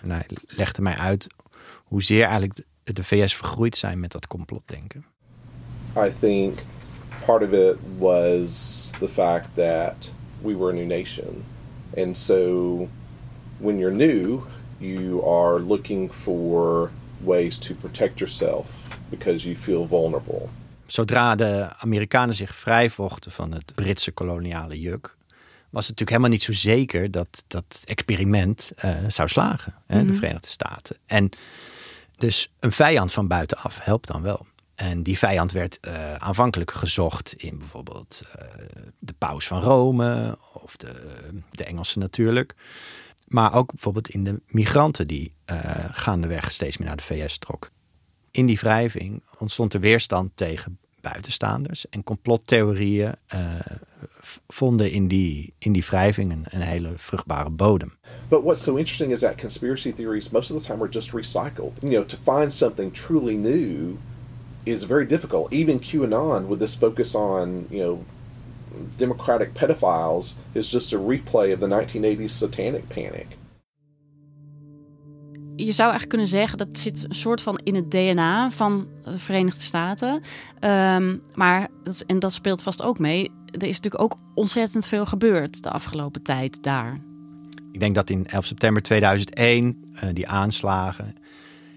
En 0.03 0.11
hij 0.11 0.27
legde 0.47 0.83
mij 0.83 0.97
uit 0.97 1.27
hoezeer 1.85 2.25
eigenlijk 2.25 2.61
de 2.93 3.05
VS 3.05 3.37
vergroeid 3.37 3.77
zijn 3.77 4.01
met 4.01 4.13
dat 4.13 4.27
complotdenken. 4.27 5.05
I 5.97 6.13
think 6.21 6.59
part 7.27 7.43
of 7.43 7.53
it 7.53 7.77
was 7.99 8.91
the 8.99 9.09
fact 9.09 9.49
that 9.55 10.13
we 10.43 10.57
were 10.57 10.71
a 10.71 10.75
new 10.75 10.87
nation. 10.87 11.45
And 11.97 12.17
so 12.17 12.89
when 13.59 13.79
you're 13.79 13.97
new, 13.97 14.43
you 14.79 15.23
are 15.27 15.61
looking 15.61 16.13
for 16.13 16.91
ways 17.25 17.59
to 17.59 17.75
protect 17.75 18.19
yourself 18.19 18.67
because 19.09 19.45
you 19.45 19.57
feel 19.57 19.87
vulnerable. 19.87 20.49
Zodra 20.87 21.35
de 21.35 21.69
Amerikanen 21.79 22.35
zich 22.35 22.55
vrijvochten 22.55 23.33
van 23.33 23.53
het 23.53 23.75
Britse 23.75 24.11
koloniale 24.11 24.81
juk, 24.81 25.17
was 25.71 25.87
het 25.87 25.99
natuurlijk 25.99 26.11
helemaal 26.11 26.31
niet 26.31 26.43
zo 26.43 26.53
zeker 26.53 27.11
dat 27.11 27.45
dat 27.47 27.83
experiment 27.85 28.71
uh, 28.85 28.91
zou 29.09 29.29
slagen, 29.29 29.75
hè, 29.87 29.95
mm 29.95 30.03
-hmm. 30.03 30.13
de 30.13 30.19
Verenigde 30.19 30.49
Staten. 30.49 30.97
En 31.07 31.31
dus 32.21 32.53
een 32.59 32.73
vijand 32.73 33.13
van 33.13 33.29
buitenaf 33.29 33.79
helpt 33.83 34.07
dan 34.07 34.23
wel. 34.23 34.47
En 34.75 35.03
die 35.03 35.19
vijand 35.19 35.53
werd 35.53 35.79
uh, 35.81 36.15
aanvankelijk 36.15 36.71
gezocht 36.71 37.33
in 37.33 37.59
bijvoorbeeld 37.59 38.23
uh, 38.25 38.45
de 38.99 39.13
paus 39.19 39.47
van 39.47 39.63
Rome 39.63 40.39
of 40.53 40.77
de, 40.77 40.95
de 41.51 41.65
Engelsen 41.65 42.01
natuurlijk. 42.01 42.55
Maar 43.27 43.55
ook 43.55 43.71
bijvoorbeeld 43.71 44.09
in 44.09 44.25
de 44.25 44.41
migranten 44.47 45.07
die 45.07 45.35
uh, 45.51 45.85
gaandeweg 45.91 46.53
steeds 46.53 46.77
meer 46.77 46.87
naar 46.87 46.97
de 46.97 47.03
VS 47.03 47.39
trok. 47.39 47.71
In 48.31 48.47
die 48.47 48.59
wrijving 48.59 49.23
ontstond 49.39 49.75
er 49.75 49.81
weerstand 49.81 50.31
tegen 50.35 50.79
buitenstaanders. 51.01 51.89
En 51.89 52.05
complottheorieën 52.05 53.13
eh, 53.27 53.55
vonden 54.49 54.91
in 54.91 55.09
die, 55.09 55.53
in 55.59 55.73
die 55.73 55.85
wrijving 55.85 56.33
een, 56.33 56.45
een 56.51 56.61
hele 56.61 56.93
vruchtbare 56.97 57.51
bodem. 57.51 57.93
But 58.29 58.43
what's 58.43 58.63
so 58.63 58.77
interesting 58.77 59.13
is 59.13 59.21
that 59.21 59.37
conspiracy 59.37 59.93
theories 59.93 60.31
most 60.31 60.51
of 60.51 60.61
the 60.61 60.67
time 60.67 60.83
are 60.83 60.93
just 60.93 61.11
recycled. 61.11 61.73
You 61.81 61.91
know, 61.91 62.05
to 62.05 62.17
find 62.17 62.53
something 62.53 62.93
truly 62.93 63.35
new 63.35 63.99
is 64.65 64.85
very 64.85 65.07
difficult. 65.07 65.53
Even 65.53 65.81
QAnon, 65.81 66.47
with 66.47 66.59
this 66.59 66.75
focus 66.75 67.15
on, 67.15 67.67
you 67.71 67.83
know, 67.83 68.05
democratic 68.97 69.55
pedophiles, 69.55 70.35
is 70.55 70.69
just 70.69 70.93
a 70.93 70.99
replay 70.99 71.53
of 71.53 71.61
the 71.61 71.67
1980s 71.67 72.31
satanic 72.31 72.89
panic. 72.89 73.37
Je 75.65 75.73
zou 75.73 75.91
eigenlijk 75.91 76.09
kunnen 76.09 76.27
zeggen 76.27 76.59
dat 76.59 76.79
zit 76.79 77.05
een 77.09 77.15
soort 77.15 77.41
van 77.41 77.61
in 77.65 77.75
het 77.75 77.91
DNA 77.91 78.51
van 78.51 78.89
de 79.03 79.19
Verenigde 79.19 79.61
Staten. 79.61 80.23
Um, 80.61 81.23
maar, 81.35 81.69
dat, 81.83 82.05
en 82.07 82.19
dat 82.19 82.33
speelt 82.33 82.63
vast 82.63 82.83
ook 82.83 82.99
mee, 82.99 83.31
er 83.47 83.69
is 83.69 83.81
natuurlijk 83.81 84.03
ook 84.03 84.17
ontzettend 84.35 84.87
veel 84.87 85.07
gebeurd 85.07 85.63
de 85.63 85.71
afgelopen 85.71 86.23
tijd 86.23 86.63
daar. 86.63 87.01
Ik 87.73 87.81
denk 87.81 87.95
dat 87.95 88.11
in 88.11 88.27
11 88.27 88.45
september 88.45 88.83
2001 88.83 89.93
uh, 89.95 90.01
die 90.13 90.29
aanslagen 90.29 91.15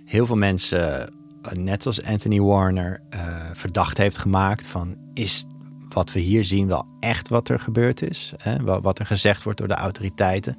heel 0.05 0.25
veel 0.25 0.35
mensen, 0.35 1.13
uh, 1.45 1.51
net 1.51 1.85
als 1.85 2.03
Anthony 2.03 2.39
Warner, 2.39 3.01
uh, 3.13 3.49
verdacht 3.53 3.97
heeft 3.97 4.17
gemaakt 4.17 4.67
van 4.67 4.97
is 5.13 5.45
wat 5.89 6.11
we 6.11 6.19
hier 6.19 6.43
zien 6.43 6.67
wel 6.67 6.85
echt 6.99 7.29
wat 7.29 7.49
er 7.49 7.59
gebeurd 7.59 8.01
is? 8.01 8.33
Hè? 8.37 8.81
Wat 8.81 8.99
er 8.99 9.05
gezegd 9.05 9.43
wordt 9.43 9.59
door 9.59 9.67
de 9.67 9.73
autoriteiten, 9.73 10.57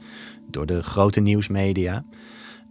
door 0.50 0.66
de 0.66 0.82
grote 0.82 1.20
nieuwsmedia. 1.20 2.04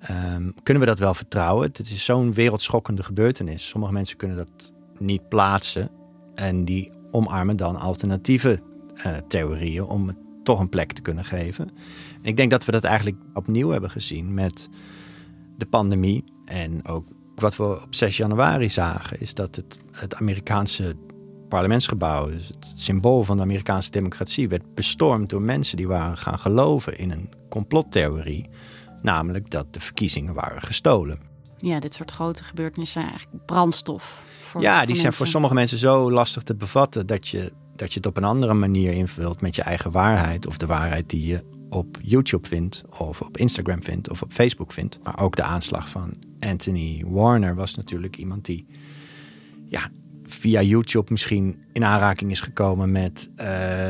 Um, 0.10 0.54
kunnen 0.63 0.84
we 0.84 0.89
dat 0.89 1.00
wel 1.00 1.13
vertrouwen? 1.13 1.68
Het 1.68 1.80
is 1.80 2.06
zo'n 2.06 2.34
wereldschokkende 2.34 3.04
gebeurtenis. 3.04 3.68
Sommige 3.68 3.94
mensen 3.94 4.18
kunnen 4.18 4.38
dat 4.38 4.72
niet 4.98 5.30
plaatsen 5.30 5.89
en 6.36 6.66
die 6.66 6.92
omarmen 7.12 7.58
dan 7.58 7.76
alternatieve 7.76 8.62
uh, 8.96 9.18
theorieën 9.28 9.84
om 9.84 10.08
het 10.08 10.18
toch 10.44 10.60
een 10.60 10.70
plek 10.70 10.92
te 10.92 11.02
kunnen 11.02 11.26
geven. 11.26 11.70
En 12.22 12.24
ik 12.24 12.38
denk 12.38 12.52
dat 12.52 12.66
we 12.66 12.72
dat 12.72 12.84
eigenlijk 12.84 13.18
opnieuw 13.34 13.70
hebben 13.70 13.89
gezien 13.89 14.34
met 14.34 14.70
de 15.58 15.66
pandemie. 15.66 16.24
En 16.46 16.88
ook 16.88 17.08
wat 17.36 17.56
we 17.56 17.63
op 17.63 17.96
6 17.96 18.18
januari 18.18 18.70
zagen, 18.70 19.20
is 19.20 19.34
dat 19.34 19.56
het, 19.56 19.78
het 19.92 20.16
Amerikaanse 20.16 20.96
parlementsgebouw, 21.50 22.28
dus 22.28 22.48
het 22.48 22.72
symbool 22.76 23.24
van 23.24 23.38
de 23.38 23.44
Amerikaanse 23.44 23.92
democratie, 23.92 24.50
werd 24.50 24.76
bestormd 24.76 25.30
door 25.30 25.42
mensen 25.42 25.78
die 25.78 25.88
waren 25.88 26.18
gaan 26.18 26.39
geloven 26.39 26.98
in 26.98 27.12
een 27.12 27.30
complottheorie. 27.50 28.50
Namelijk 29.04 29.50
dat 29.50 29.74
de 29.74 29.80
verkiezingen 29.80 30.34
waren 30.34 30.62
gestolen. 30.62 31.20
Ja, 31.58 31.80
dit 31.80 31.94
soort 31.94 32.12
grote 32.12 32.44
gebeurtenissen 32.44 33.02
zijn 33.02 33.13
eigenlijk 33.13 33.46
brandstof. 33.46 34.24
Voor, 34.42 34.62
ja, 34.62 34.78
voor 34.78 34.88
die 34.88 34.96
zijn 34.96 35.13
voor 35.13 35.28
sommige 35.28 35.54
mensen 35.54 35.78
zo 35.78 36.12
lastig 36.12 36.44
te 36.44 36.56
bevatten 36.56 37.08
dat 37.08 37.28
je, 37.28 37.52
dat 37.76 37.94
je 37.94 37.98
het 37.98 38.06
op 38.08 38.18
een 38.18 38.24
andere 38.24 38.54
manier 38.54 38.92
invult 38.92 39.42
met 39.42 39.56
je 39.56 39.62
eigen 39.62 39.92
waarheid. 39.92 40.48
Of 40.48 40.58
de 40.58 40.66
waarheid 40.66 41.10
die 41.10 41.26
je 41.26 41.44
op 41.70 41.98
YouTube 42.02 42.48
vindt, 42.48 42.84
of 43.00 43.22
op 43.22 43.38
Instagram 43.38 43.84
vindt, 43.84 44.10
of 44.10 44.22
op 44.22 44.34
Facebook 44.34 44.74
vindt. 44.74 45.00
Maar 45.04 45.20
ook 45.20 45.36
de 45.36 45.44
aanslag 45.44 45.89
van 45.89 46.13
Anthony 46.39 47.04
Warner 47.08 47.56
was 47.56 47.76
natuurlijk 47.76 48.18
iemand 48.18 48.46
die 48.46 48.66
ja, 49.70 49.89
via 50.24 50.62
YouTube 50.62 51.12
misschien 51.12 51.63
in 51.72 51.84
aanraking 51.84 52.32
is 52.32 52.42
gekomen 52.42 52.92
met 52.92 53.30
uh, 53.32 53.46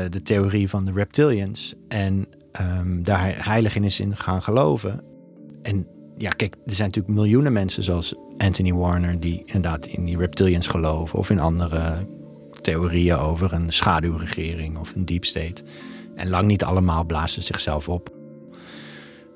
de 0.08 0.20
theorie 0.22 0.68
van 0.68 0.84
de 0.84 0.92
reptilians. 0.92 1.74
En 1.88 2.28
ehm, 2.54 3.02
daar 3.02 3.44
heilig 3.44 3.76
in 3.76 3.84
is 3.84 4.00
in 4.00 4.16
gaan 4.16 4.42
geloven. 4.42 5.02
En 5.62 5.86
ja, 6.16 6.30
kijk, 6.30 6.54
er 6.66 6.74
zijn 6.74 6.88
natuurlijk 6.88 7.14
miljoenen 7.14 7.52
mensen 7.52 7.82
zoals 7.82 8.14
Anthony 8.36 8.72
Warner 8.72 9.20
die 9.20 9.42
inderdaad 9.44 9.86
in 9.86 10.04
die 10.04 10.16
reptilians 10.16 10.66
geloven 10.66 11.18
of 11.18 11.30
in 11.30 11.38
andere 11.38 12.06
theorieën 12.60 13.16
over 13.16 13.52
een 13.52 13.72
schaduwregering 13.72 14.78
of 14.78 14.94
een 14.94 15.04
deep 15.04 15.24
state. 15.24 15.62
En 16.14 16.28
lang 16.28 16.46
niet 16.46 16.64
allemaal 16.64 17.04
blazen 17.04 17.42
zichzelf 17.42 17.88
op. 17.88 18.12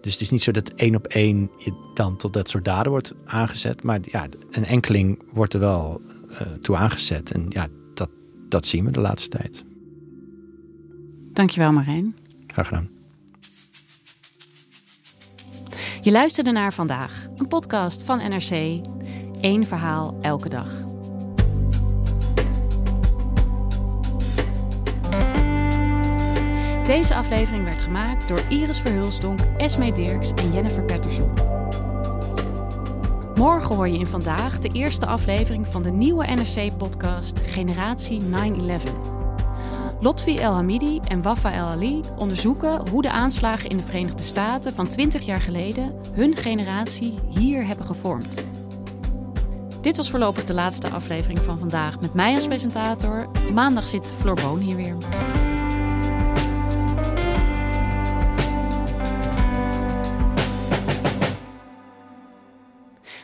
Dus 0.01 0.13
het 0.13 0.21
is 0.21 0.31
niet 0.31 0.43
zo 0.43 0.51
dat 0.51 0.69
één 0.69 0.95
op 0.95 1.07
één 1.07 1.51
je 1.57 1.91
dan 1.95 2.17
tot 2.17 2.33
dat 2.33 2.49
soort 2.49 2.65
daden 2.65 2.91
wordt 2.91 3.15
aangezet. 3.25 3.83
Maar 3.83 4.01
ja, 4.03 4.27
een 4.51 4.65
enkeling 4.65 5.23
wordt 5.33 5.55
er 5.55 5.61
wel 5.61 6.01
uh, 6.31 6.41
toe 6.63 6.77
aangezet. 6.77 7.31
En 7.31 7.47
ja, 7.49 7.67
dat, 7.95 8.11
dat 8.49 8.67
zien 8.67 8.85
we 8.85 8.93
de 8.93 9.01
laatste 9.01 9.29
tijd. 9.29 9.65
Dankjewel 11.33 11.73
Marijn. 11.73 12.17
Graag 12.47 12.67
gedaan. 12.67 12.98
Je 16.09 16.15
luisterde 16.15 16.51
naar 16.51 16.73
vandaag, 16.73 17.27
een 17.37 17.49
podcast 17.49 18.03
van 18.03 18.19
NRC. 18.19 18.81
Eén 19.41 19.67
verhaal 19.67 20.17
elke 20.21 20.49
dag. 20.49 20.71
Deze 26.85 27.15
aflevering 27.15 27.65
werd 27.65 27.81
gemaakt 27.81 28.29
door 28.29 28.41
Iris 28.49 28.81
Verhulsdonk, 28.81 29.41
Esme 29.57 29.93
Dirks 29.93 30.33
en 30.35 30.53
Jennifer 30.53 30.83
Patterson. 30.83 31.33
Morgen 33.35 33.75
hoor 33.75 33.89
je 33.89 33.99
in 33.99 34.07
vandaag 34.07 34.59
de 34.59 34.69
eerste 34.69 35.07
aflevering 35.07 35.69
van 35.69 35.83
de 35.83 35.91
nieuwe 35.91 36.27
NRC-podcast 36.27 37.41
Generatie 37.41 38.21
9-11. 38.21 39.18
Lotfi 40.01 40.39
El 40.39 40.53
Hamidi 40.53 41.01
en 41.09 41.23
Wafa 41.23 41.53
El 41.53 41.67
Ali 41.67 42.01
onderzoeken 42.19 42.89
hoe 42.89 43.03
de 43.03 43.11
aanslagen 43.11 43.71
in 43.71 43.77
de 43.77 43.83
Verenigde 43.83 44.23
Staten 44.23 44.73
van 44.73 44.89
20 44.89 45.27
jaar 45.27 45.41
geleden 45.41 45.99
hun 46.13 46.37
generatie 46.37 47.19
hier 47.29 47.67
hebben 47.67 47.87
gevormd. 47.87 48.45
Dit 49.81 49.97
was 49.97 50.11
voorlopig 50.11 50.45
de 50.45 50.55
laatste 50.55 50.89
aflevering 50.89 51.39
van 51.39 51.59
vandaag 51.59 52.01
met 52.01 52.15
mij 52.15 52.35
als 52.35 52.47
presentator. 52.47 53.29
Maandag 53.53 53.89
zit 53.89 54.13
Floor 54.17 54.41
Boon 54.43 54.61
hier 54.61 54.77
weer. 54.77 54.97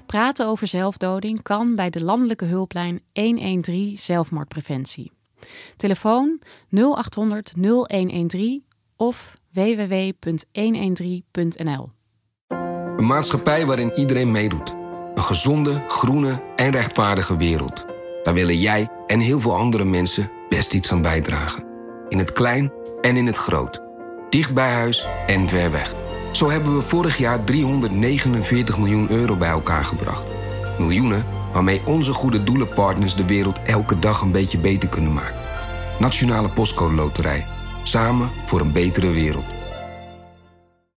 Praten 0.07 0.47
over 0.47 0.67
zelfdoding 0.67 1.43
kan 1.43 1.75
bij 1.75 1.91
de 1.91 2.05
landelijke 2.05 2.45
hulplijn 2.45 3.03
113 3.13 3.99
zelfmoordpreventie. 3.99 5.14
Telefoon 5.77 6.41
0800 6.71 7.53
0113 7.57 8.65
of 8.97 9.35
www.113.nl. 9.53 11.91
Een 12.97 13.07
maatschappij 13.07 13.67
waarin 13.67 13.93
iedereen 13.95 14.31
meedoet. 14.31 14.75
Een 15.15 15.23
gezonde, 15.23 15.85
groene 15.89 16.43
en 16.57 16.71
rechtvaardige 16.71 17.37
wereld. 17.37 17.85
Daar 18.23 18.35
willen 18.35 18.59
jij 18.59 18.89
en 19.07 19.21
heel 19.21 19.41
veel 19.41 19.57
andere 19.57 19.85
mensen 19.85 20.31
best 20.49 20.75
iets 20.75 20.93
aan 20.93 21.03
bijdragen. 21.03 21.65
In 22.09 22.19
het 22.19 22.33
klein 22.33 22.73
en 23.01 23.17
in 23.17 23.27
het 23.27 23.37
groot. 23.37 23.81
Dicht 24.31 24.55
bij 24.55 24.73
huis 24.73 25.07
en 25.27 25.49
ver 25.49 25.71
weg. 25.71 25.95
Zo 26.33 26.51
hebben 26.51 26.77
we 26.77 26.83
vorig 26.83 27.19
jaar 27.19 27.45
349 27.45 28.79
miljoen 28.79 29.11
euro 29.11 29.37
bij 29.37 29.49
elkaar 29.49 29.85
gebracht. 29.85 30.27
Miljoenen 30.79 31.25
waarmee 31.55 31.87
onze 31.87 32.13
goede 32.13 32.45
doelenpartners 32.45 33.15
de 33.15 33.25
wereld 33.25 33.63
elke 33.63 33.99
dag 33.99 34.21
een 34.21 34.33
beetje 34.33 34.59
beter 34.59 34.89
kunnen 34.89 35.13
maken. 35.13 35.41
Nationale 35.99 36.49
Postcode 36.49 36.95
Loterij. 36.95 37.47
Samen 37.83 38.31
voor 38.47 38.61
een 38.61 38.73
betere 38.73 39.11
wereld. 39.11 39.54